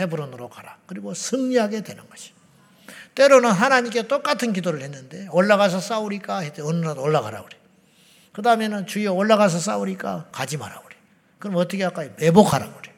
[0.00, 0.78] 헤브론으로 가라.
[0.86, 2.33] 그리고 승리하게 되는 것이.
[3.14, 7.56] 때로는 하나님께 똑같은 기도를 했는데 올라가서 싸우리까 했더니 어느 날 올라가라 그래.
[8.32, 10.96] 그 다음에는 주여 올라가서 싸우리까 가지 마라 그래.
[11.38, 12.10] 그럼 어떻게 할까요?
[12.18, 12.92] 매복하라 그래.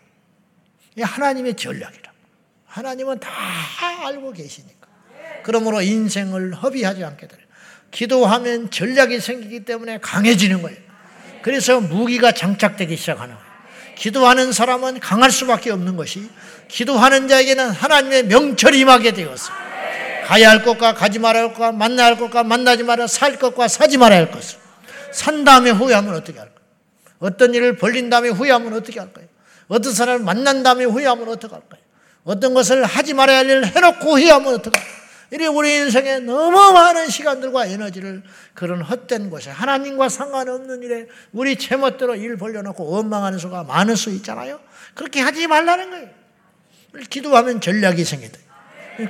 [0.95, 2.13] 이게 하나님의 전략이라.
[2.67, 3.31] 하나님은 다
[4.07, 4.87] 알고 계시니까.
[5.43, 7.41] 그러므로 인생을 허비하지 않게 돼요.
[7.91, 10.79] 기도하면 전략이 생기기 때문에 강해지는 거예요.
[11.43, 13.47] 그래서 무기가 장착되기 시작하는 거예요.
[13.97, 16.29] 기도하는 사람은 강할 수밖에 없는 것이
[16.69, 19.66] 기도하는 자에게는 하나님의 명철이 임하게 되었어.
[20.27, 23.97] 가야 할 것과 가지 말아야 할 것과 만나야 할 것과 만나지 말아야 살 것과 사지
[23.97, 24.59] 말아야 할 것을
[25.13, 26.55] 산 다음에 후회하면 어떻게 할까?
[27.21, 29.27] 어떤 일을 벌린 다음에 후회하면 어떻게 할까요?
[29.69, 31.81] 어떤 사람을 만난 다음에 후회하면 어떻게 할까요?
[32.25, 34.97] 어떤 것을 하지 말아야 할 일을 해놓고 후회하면 어떻게 할까요?
[35.31, 38.23] 이래 우리 인생에 너무 많은 시간들과 에너지를
[38.55, 44.61] 그런 헛된 곳에 하나님과 상관없는 일에 우리 제멋대로 일 벌려놓고 원망하는 수가 많을 수 있잖아요.
[44.95, 46.09] 그렇게 하지 말라는 거예요.
[47.11, 48.39] 기도하면 전략이 생기다.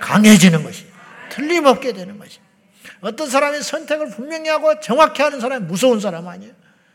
[0.00, 0.95] 강해지는 것이
[1.36, 2.38] 틀림없게 되는 것이.
[3.00, 6.52] 어떤 사람이 선택을 분명히 하고 정확히 하는 사람이 무서운 사람 아니에요.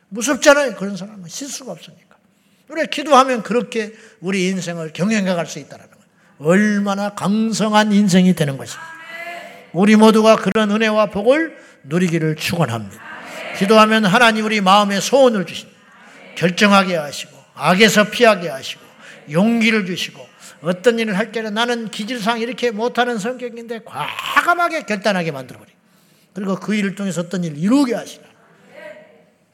[0.09, 0.75] 무섭잖아요.
[0.75, 2.17] 그런 사람은 실수가 없으니까.
[2.67, 6.01] 우리 기도하면 그렇게 우리 인생을 경영해 갈 수 있다는 거예요.
[6.39, 8.91] 얼마나 강성한 인생이 되는 것입니다.
[9.73, 13.01] 우리 모두가 그런 은혜와 복을 누리기를 축원합니다.
[13.57, 15.79] 기도하면 하나님 우리 마음에 소원을 주십니다.
[16.35, 18.81] 결정하게 하시고 악에서 피하게 하시고
[19.29, 20.30] 용기를 주시고
[20.62, 25.72] 어떤 일을 할 때는 나는 기질상 이렇게 못하는 성격인데 과감하게 결단하게 만들어버리
[26.34, 28.28] 그리고 그 일을 통해서 어떤 일을 이루게 하시나.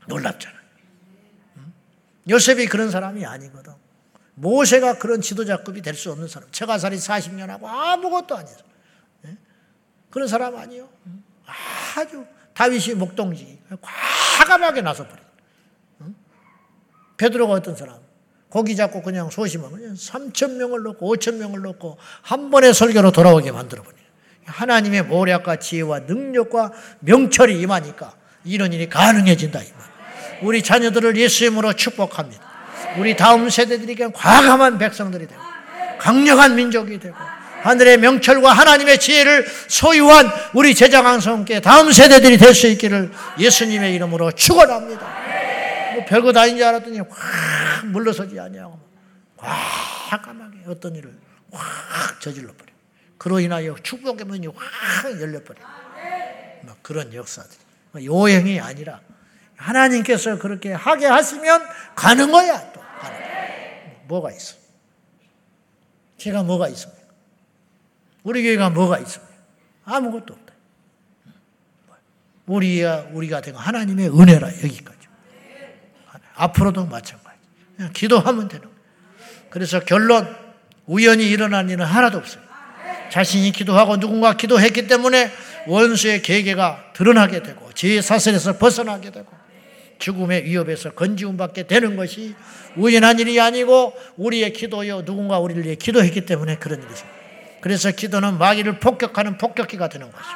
[0.07, 0.57] 놀랍잖아요.
[2.29, 3.73] 요셉이 그런 사람이 아니거든.
[4.35, 6.49] 모세가 그런 지도자급이 될 수 없는 사람.
[6.51, 8.65] 처가살이 40년 하고 아무것도 아니죠.
[10.09, 10.89] 그런 사람 아니요.
[11.95, 15.21] 아주 다윗이 목동지 과감하게 나서버려.
[17.17, 17.99] 베드로가 어떤 사람?
[18.49, 23.83] 고기 잡고 그냥 소심하면 3천 명을 넣고 5천 명을 넣고 한 번의 설교로 돌아오게 만들어
[23.83, 23.95] 버려.
[24.45, 28.13] 하나님의 모략과 지혜와 능력과 명철이 임하니까
[28.45, 29.59] 이런 일이 가능해진다.
[30.41, 32.41] 우리 자녀들을 예수님으로 축복합니다.
[32.97, 35.41] 우리 다음 세대들에게 과감한 백성들이 되고
[35.99, 37.15] 강력한 민족이 되고
[37.63, 45.26] 하늘의 명철과 하나님의 지혜를 소유한 우리 제자강성께 다음 세대들이 될 수 있기를 예수님의 이름으로 축원합니다.
[45.97, 48.79] 뭐 별거 다 인 줄 알았더니 확 물러서지 아니하고
[49.37, 51.17] 과감하게 어떤 일을
[51.51, 52.71] 확 저질러 버려.
[53.17, 55.59] 그로 인하여 축복의 문이 확 열려 버려.
[56.63, 57.59] 막 그런 역사들이.
[58.05, 59.01] 요행이 아니라
[59.55, 61.61] 하나님께서 그렇게 하게 하시면
[61.95, 62.71] 가는 거야.
[62.73, 63.47] 또 가는 거야.
[64.07, 64.55] 뭐가 있어?
[66.17, 67.01] 제가 뭐가 있습니까?
[68.23, 69.33] 우리 교회가 뭐가 있습니까?
[69.85, 70.53] 아무것도 없다.
[72.45, 74.96] 우리가 우리가 된 하나님의 은혜라 여기까지.
[76.37, 77.37] 앞으로도 마찬가지.
[77.75, 78.77] 그냥 기도하면 되는 거예요.
[79.49, 80.27] 그래서 결론
[80.85, 82.41] 우연히 일어난 일은 하나도 없어요.
[83.09, 85.31] 자신이 기도하고 누군가 기도했기 때문에
[85.67, 89.27] 원수의 계계가 드러나게 되고 죄의 사슬에서 벗어나게 되고
[89.99, 92.35] 죽음의 위협에서 건지움 받게 되는 것이
[92.75, 97.05] 우연한 일이 아니고 우리의 기도요 누군가 우리를 위해 기도했기 때문에 그런 일이죠.
[97.61, 100.35] 그래서 기도는 마귀를 폭격하는 폭격기가 되는 것이고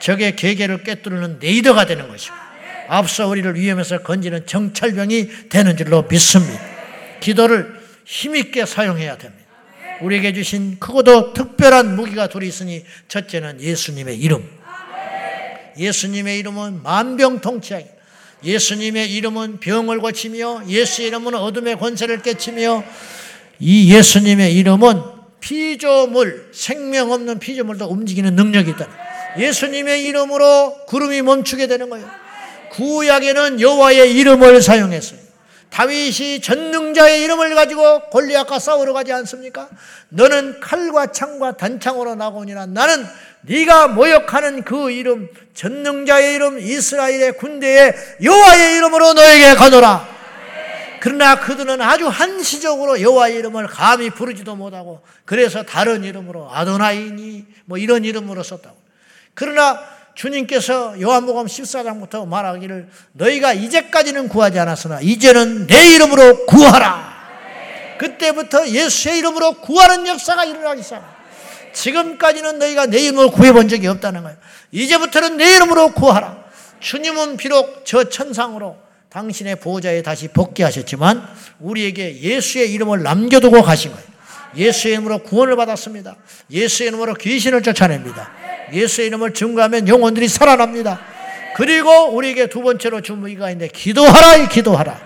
[0.00, 2.34] 적의 계계를 꿰뚫는 네이더가 되는 것이고
[2.88, 6.60] 앞서 우리를 위험에서 건지는 정찰병이 되는 줄로 믿습니다.
[7.20, 9.44] 기도를 힘있게 사용해야 됩니다.
[10.00, 14.48] 우리에게 주신 크고도 특별한 무기가 둘이 있으니 첫째는 예수님의 이름.
[15.78, 17.86] 예수님의 이름은 만병통치하기.
[18.44, 22.84] 예수님의 이름은 병을 고치며 예수의 이름은 어둠의 권세를 깨치며
[23.58, 25.00] 이 예수님의 이름은
[25.40, 28.88] 피조물, 생명 없는 피조물도 움직이는 능력이 있다.
[29.38, 32.23] 예수님의 이름으로 구름이 멈추게 되는 거예요.
[32.74, 35.24] 구약에는 여호와의 이름을 사용했어요.
[35.70, 39.68] 다윗이 전능자의 이름을 가지고 골리앗과 싸우러 가지 않습니까?
[40.08, 43.04] 너는 칼과 창과 단창으로 나오니라 나는
[43.42, 47.92] 네가 모욕하는 그 이름 전능자의 이름 이스라엘의 군대의
[48.22, 50.14] 여호와의 이름으로 너에게 가노라.
[51.00, 58.04] 그러나 그들은 아주 한시적으로 여호와의 이름을 감히 부르지도 못하고 그래서 다른 이름으로 아도나이니 뭐 이런
[58.04, 58.76] 이름으로 썼다고.
[59.34, 59.80] 그러나
[60.14, 67.14] 주님께서 요한복음 14장부터 말하기를 너희가 이제까지는 구하지 않았으나 이제는 내 이름으로 구하라.
[67.98, 71.02] 그때부터 예수의 이름으로 구하는 역사가 일어나기 시작.
[71.72, 74.36] 지금까지는 너희가 내 이름으로 구해본 적이 없다는 거예요.
[74.72, 76.44] 이제부터는 내 이름으로 구하라.
[76.80, 78.76] 주님은 비록 저 천상으로
[79.08, 81.26] 당신의 보호자에 다시 복귀하셨지만
[81.60, 84.06] 우리에게 예수의 이름을 남겨두고 가신 거예요.
[84.56, 86.16] 예수의 이름으로 구원을 받았습니다.
[86.50, 88.43] 예수의 이름으로 귀신을 쫓아냅니다.
[88.72, 91.00] 예수의 이름을 증거하면 영혼들이 살아납니다.
[91.56, 95.00] 그리고 우리에게 두 번째로 주무기가 있는데 기도하라 기도하라.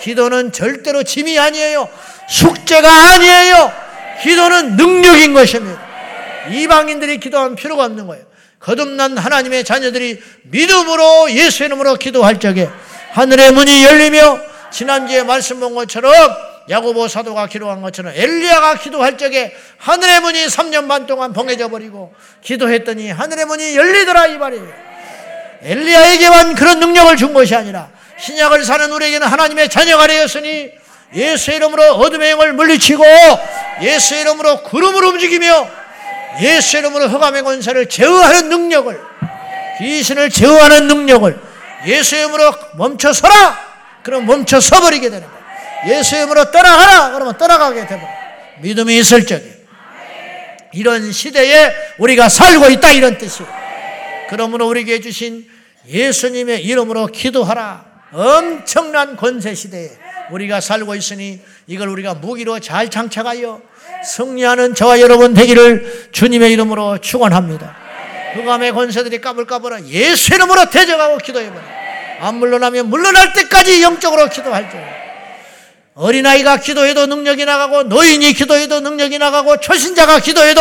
[0.00, 1.88] 기도는 절대로 짐이 아니에요.
[2.28, 3.72] 숙제가 아니에요.
[4.22, 5.80] 기도는 능력인 것입니다.
[6.50, 8.24] 이방인들이 기도하면 필요가 없는 거예요.
[8.60, 12.68] 거듭난 하나님의 자녀들이 믿음으로 예수 이름으로 기도할 적에
[13.12, 14.38] 하늘의 문이 열리며
[14.70, 16.12] 지난주에 말씀 본 것처럼
[16.68, 22.12] 야고보 사도가 기도한 것처럼 엘리야가 기도할 적에 하늘의 문이 3년 반 동안 봉해져 버리고
[22.42, 24.90] 기도했더니 하늘의 문이 열리더라 이 말이에요.
[25.62, 30.70] 엘리야에게만 그런 능력을 준 것이 아니라 신약을 사는 우리에게는 하나님의 자녀가 되었으니
[31.14, 33.04] 예수의 이름으로 어둠의 영을 물리치고
[33.82, 35.68] 예수의 이름으로 구름을 움직이며
[36.40, 39.00] 예수의 이름으로 흑암의 권세를 제어하는 능력을
[39.78, 41.40] 귀신을 제어하는 능력을
[41.86, 43.70] 예수의 이름으로 멈춰서라
[44.02, 45.39] 그럼 멈춰서 버리게 되는 거예요
[45.88, 48.02] 예수의 이름으로 떠나가라 그러면 떠나가게 되고
[48.60, 49.60] 믿음이 있을 적에
[50.72, 53.50] 이런 시대에 우리가 살고 있다 이런 뜻이에요
[54.28, 55.46] 그러므로 우리에게 주신
[55.88, 59.90] 예수님의 이름으로 기도하라 엄청난 권세 시대에
[60.30, 63.60] 우리가 살고 있으니 이걸 우리가 무기로 잘 장착하여
[64.04, 67.76] 승리하는 저와 여러분 되기를 주님의 이름으로 축원합니다.
[68.34, 71.60] 흑암의 권세들이 까불까불한 예수 이름으로 대적하고 기도해버려.
[72.20, 74.80] 안 물러나면 물러날 때까지 영적으로 기도할 줄.
[75.94, 80.60] 어린아이가 기도해도 능력이 나가고 노인이 기도해도 능력이 나가고 초신자가 기도해도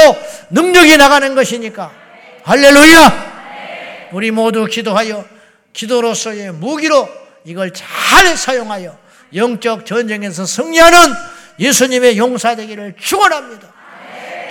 [0.49, 1.91] 능력이 나가는 것이니까
[2.43, 4.09] 할렐루야!
[4.11, 5.25] 우리 모두 기도하여
[5.73, 7.07] 기도로서의 무기로
[7.45, 8.97] 이걸 잘 사용하여
[9.35, 10.97] 영적 전쟁에서 승리하는
[11.59, 13.73] 예수님의 용사되기를 축원합니다.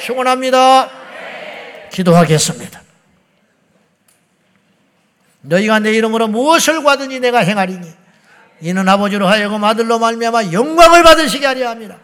[0.05, 0.91] 축원합니다.
[1.93, 2.83] 기도하겠습니다.
[5.41, 7.89] 너희가 내 이름으로 무엇을 구하든지 내가 행하리니
[8.61, 11.99] 이는 아버지로 하여금 아들로 말미암아 영광을 받으시게 하려 합니다.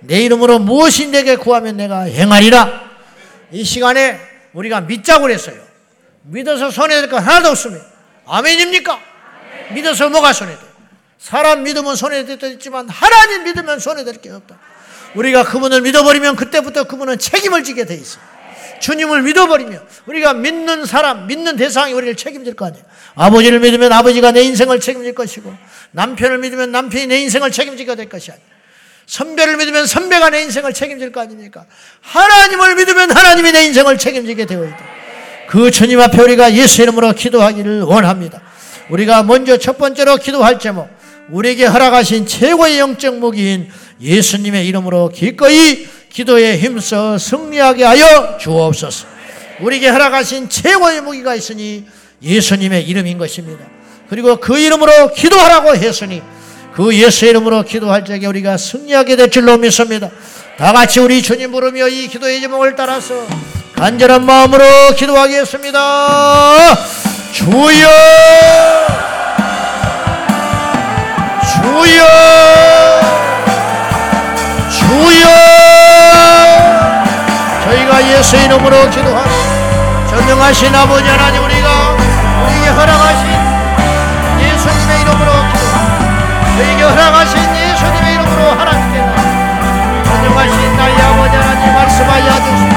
[0.00, 2.88] 내 이름으로 무엇이 내게 구하면 내가 행하리라.
[3.50, 4.18] 이 시간에
[4.52, 5.56] 우리가 믿자고 그랬어요.
[6.22, 7.84] 믿어서 손해될 거 하나도 없습니다.
[8.26, 8.98] 아멘입니까?
[9.74, 10.60] 믿어서 뭐가 손해돼?
[11.18, 14.58] 사람 믿으면 손해됐지만 하나님 믿으면 손해될 게 없다.
[15.14, 18.18] 우리가 그분을 믿어버리면 그때부터 그분은 책임을 지게 돼 있어.
[18.80, 22.84] 주님을 믿어버리면 우리가 믿는 사람, 믿는 대상이 우리를 책임질 거 아니에요.
[23.14, 25.52] 아버지를 믿으면 아버지가 내 인생을 책임질 것이고
[25.92, 28.46] 남편을 믿으면 남편이 내 인생을 책임지게 될 것이 아니에요.
[29.06, 31.64] 선배를 믿으면 선배가 내 인생을 책임질 거 아닙니까?
[32.02, 34.78] 하나님을 믿으면 하나님이 내 인생을 책임지게 되어 있다.
[35.48, 38.42] 그 주님 앞에 우리가 예수 이름으로 기도하기를 원합니다.
[38.90, 40.88] 우리가 먼저 첫 번째로 기도할 제목
[41.30, 49.06] 우리에게 허락하신 최고의 영적 무기인 예수님의 이름으로 기꺼이 기도에 힘써 승리하게 하여 주옵소서.
[49.60, 51.84] 우리에게 허락하신 최고의 무기가 있으니
[52.22, 53.64] 예수님의 이름인 것입니다.
[54.08, 56.22] 그리고 그 이름으로 기도하라고 했으니
[56.74, 60.10] 그 예수 이름으로 기도할 적에 우리가 승리하게 될 줄로 믿습니다.
[60.56, 63.26] 다 같이 우리 주님 부르며 이 기도의 제목을 따라서
[63.74, 64.64] 간절한 마음으로
[64.96, 66.76] 기도하겠습니다.
[67.32, 67.88] 주여!
[71.62, 72.04] 주여
[74.70, 75.47] 주여
[78.18, 79.30] 예수 이름으로 기도하니
[80.10, 81.68] 전능하신 아버지 하나님 우리가
[82.42, 83.28] 우리에게 허락하신
[84.40, 88.98] 예수님의 이름으로 기도하니 저에게 허락하신 예수님의 이름으로 하나님께
[90.04, 92.74] 전능하신 나의 아버지 하나님 말씀하여 주시고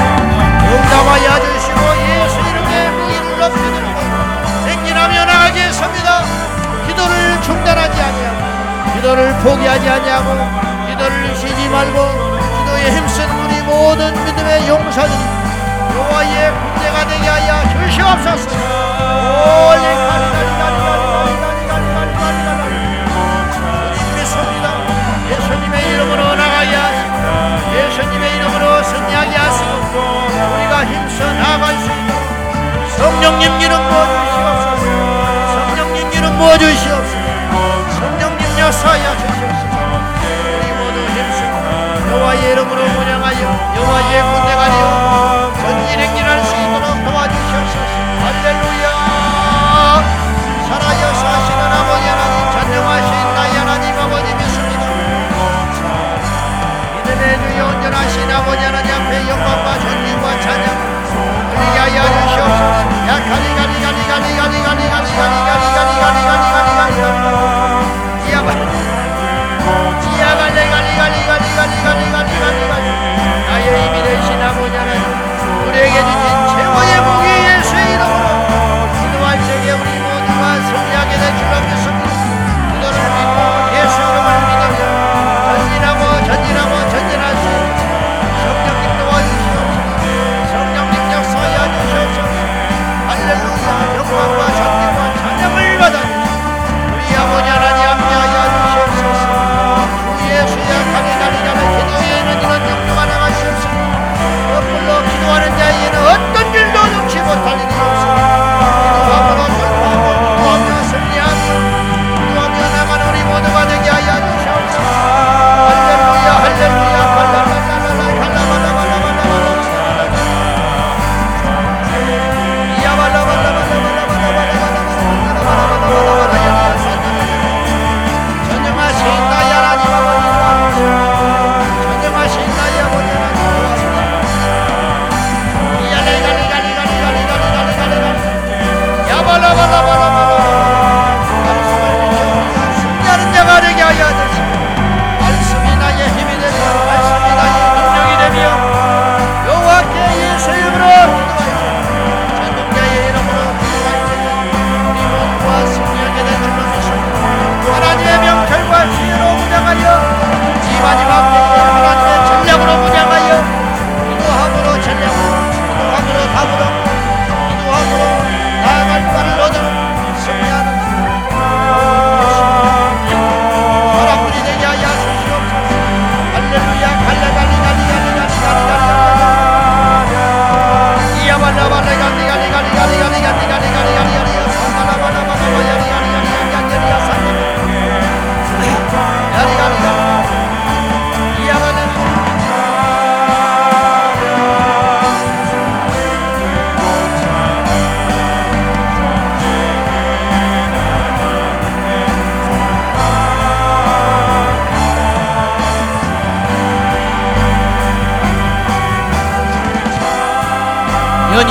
[0.70, 4.00] 응답하여 주시고 예수 이름의 무기를 높여드리고
[4.68, 6.22] 행진하며 나가겠습니다.
[6.86, 12.31] 기도를 중단하지 아니하고 기도를 포기하지 아니하고 기도를 쉬지 말고
[12.82, 15.18] 기도에 힘쓰는 우리 모든 믿음의 용사들이
[15.94, 18.50] 여호와의 군대가 되게 하여 주시옵소서.
[32.96, 34.66] 성령님 기름 부어주시옵소서.
[35.52, 37.22] 성령님 기름 부어주시옵소서.
[38.62, 39.31] 역사하여 주시옵소서
[42.62, 45.52] 이름으로 운영하여 여호와의 군대가리요.
[45.56, 47.86] 전일 행진할 수 있도록 도와주시옵소서
[48.22, 48.86] 할렐루야.
[50.68, 54.84] 살아여서 하시는 아버지 하나님 전능하신 나의 하나님 아버지 믿습니다.
[57.04, 60.66] 이름의 주여 온전하신 아버지 하나님 앞에 영광과 존귀와 찬양
[61.50, 62.72] 그리하여 주시옵소서.
[63.08, 64.81] 야가리가리가리가리가리가리.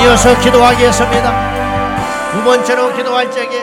[0.00, 2.32] 어서 기도하겠습니다.
[2.32, 3.62] 두 번째로 기도할 적에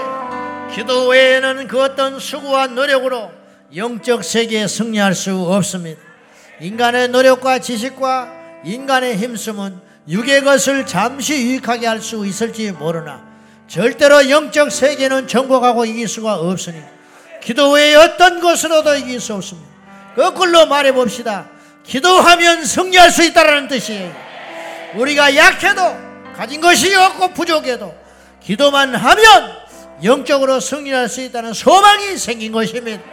[0.73, 3.31] 기도 외에는 그 어떤 수고와 노력으로
[3.75, 5.99] 영적 세계에 승리할 수 없습니다.
[6.61, 8.29] 인간의 노력과 지식과
[8.63, 13.21] 인간의 힘쓰면 육의 것을 잠시 유익하게 할 수 있을지 모르나
[13.67, 16.81] 절대로 영적 세계는 정복하고 이길 수가 없으니
[17.41, 19.69] 기도 외에 어떤 것으로도 이길 수 없습니다.
[20.15, 21.47] 거꾸로 말해 봅시다.
[21.83, 24.11] 기도하면 승리할 수 있다는 뜻이에요.
[24.95, 26.08] 우리가 약해도
[26.39, 27.93] 가진 것이 없고 부족해도
[28.41, 29.51] 기도만 하면
[30.05, 33.03] 영적으로 승리할 수 있다는 소망이 생긴 것입니다.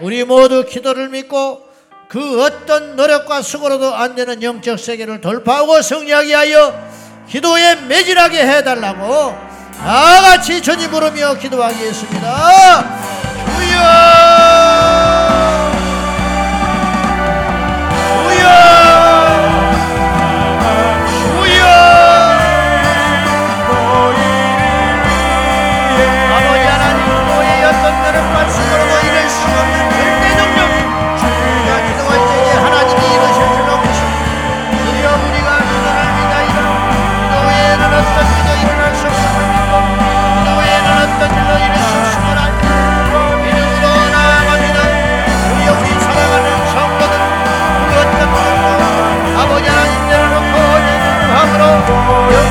[0.00, 1.68] 우리 모두 기도를 믿고
[2.08, 6.80] 그 어떤 노력과 수고로도 안 되는 영적 세계를 돌파하고 승리하게 하여
[7.28, 9.36] 기도에 매진하게 해달라고
[9.76, 13.00] 다 같이 주님 부르며 기도하겠습니다.
[13.56, 14.09] 주여!
[51.78, 52.49] for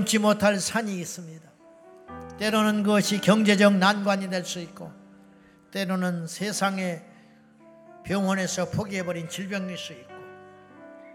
[0.00, 1.48] 넘지 못할 산이 있습니다.
[2.38, 4.90] 때로는 그것이 경제적 난관이 될 수 있고,
[5.72, 7.02] 때로는 세상의
[8.04, 10.14] 병원에서 포기해버린 질병일 수 있고,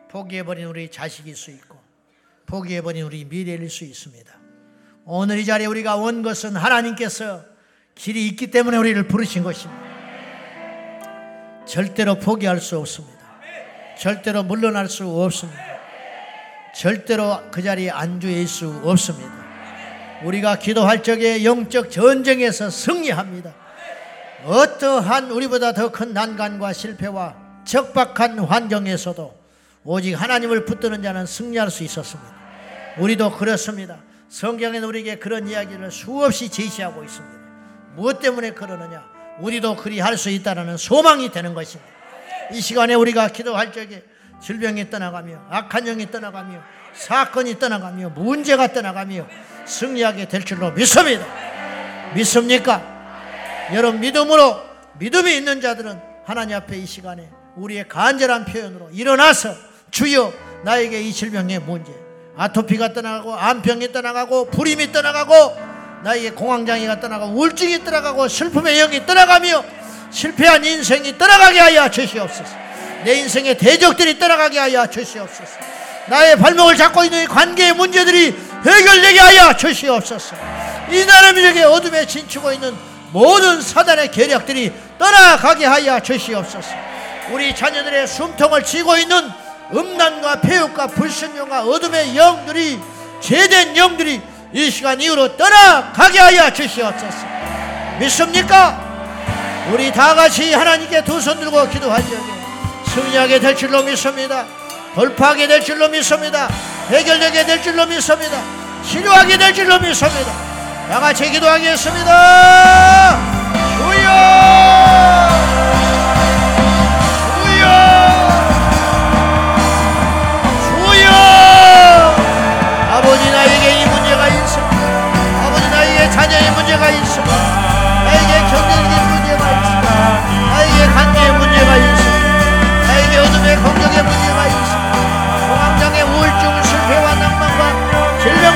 [0.10, 1.80] 포기해버린 우리 자식일 수 있고,
[2.46, 4.32] 포기해버린 우리 미래일 수 있습니다.
[5.06, 7.44] 오늘 이 자리에 우리가 온 것은 하나님께서
[7.96, 9.84] 길이 있기 때문에 우리를 부르신 것입니다.
[11.66, 13.16] 절대로 포기할 수 없습니다.
[13.98, 15.65] 절대로 물러날 수 없습니다.
[16.86, 19.34] 절대로 그 자리에 안주할 수 없습니다.
[20.24, 23.56] 우리가 기도할 적에 영적 전쟁에서 승리합니다.
[24.46, 27.36] 어떠한 우리보다 더 큰 난관과 실패와
[27.66, 29.36] 적박한 환경에서도
[29.84, 32.32] 오직 하나님을 붙드는 자는 승리할 수 있었습니다.
[33.00, 33.98] 우리도 그렇습니다.
[34.30, 37.36] 성경에는 우리에게 그런 이야기를 수없이 제시하고 있습니다.
[37.96, 39.04] 무엇 때문에 그러느냐?
[39.40, 41.92] 우리도 그리할 수 있다는 소망이 되는 것입니다.
[42.54, 44.04] 이 시간에 우리가 기도할 적에
[44.42, 46.62] 질병이 떠나가며 악한 영이 떠나가며
[46.94, 49.26] 사건이 떠나가며 문제가 떠나가며
[49.66, 51.26] 승리하게 될 줄로 믿습니다.
[52.14, 52.82] 믿습니까?
[53.74, 54.62] 여러분 믿음으로
[55.00, 59.54] 믿음이 있는 자들은 하나님 앞에 이 시간에 우리의 간절한 표현으로 일어나서
[59.92, 60.34] 주여
[60.64, 61.92] 나에게 이 질병의 문제
[62.38, 65.34] 아토피가 떠나가고 암병이 떠나가고 불임이 떠나가고
[66.04, 69.64] 나에게 공황장애가 떠나가고 우울증이 떠나가고 슬픔의 영이 떠나가며
[70.12, 72.66] 실패한 인생이 떠나가게 하여 주시옵소서
[73.06, 75.52] 내 인생의 대적들이 떠나가게 하여 주시옵소서.
[76.08, 80.36] 나의 발목을 잡고 있는 관계의 문제들이 해결되게 하여 주시옵소서.
[80.92, 82.76] 이 나라의 적에 어둠에 진치고 있는
[83.12, 86.70] 모든 사단의 계략들이 떠나가게 하여 주시옵소서.
[87.30, 89.30] 우리 자녀들의 숨통을 쥐고 있는
[89.72, 92.80] 음란과 폐역과 불신령과 어둠의 영들이
[93.22, 94.20] 죄된 영들이
[94.54, 97.18] 이 시간 이후로 떠나가게 하여 주시옵소서.
[98.00, 98.84] 믿습니까?
[99.72, 102.35] 우리 다 같이 하나님께 두 손 들고 적에
[102.96, 104.46] 승리하게 될 줄로 믿습니다.
[104.96, 106.48] 돌파하게 될 줄로 믿습니다.
[106.90, 108.42] 해결되게 될 줄로 믿습니다.
[108.86, 110.32] 치료하게 될 줄로 믿습니다.
[110.90, 113.20] 다 같이 기도하겠습니다.
[113.78, 115.85] 주여 주여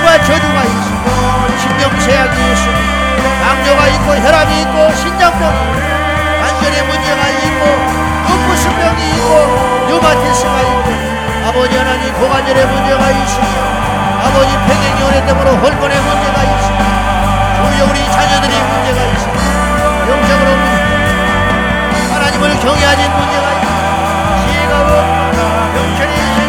[0.10, 5.90] 질병과 저주가 있습니다 신경쇠약이 있습니다 당뇨가 있고 혈압이 있고 신장병이 있고
[6.42, 7.64] 관절의 문제가 있고
[8.28, 9.30] lumpu스병이 있고
[9.88, 10.90] 류마티스가 있고
[11.48, 13.60] 아버지 하나님 고관절의 문제가 있습니다
[14.26, 16.86] 아버지 폐경이 오래됨으로 혈관의 문제가 있습니다
[17.56, 19.40] 주여 우리 자녀들이 문제가 있습니다
[20.10, 20.50] 영적으로
[22.14, 26.49] 하나님을 경외하는 문제가 있습니다 지혜가 없고 영천이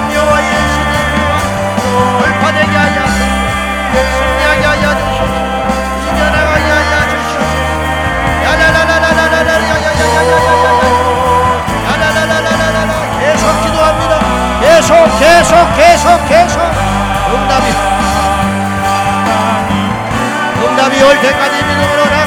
[14.90, 16.60] 계속 계속 계속 계속.
[17.32, 17.66] 응답이.
[20.66, 22.19] 응답이 올 때까지 믿음으로 나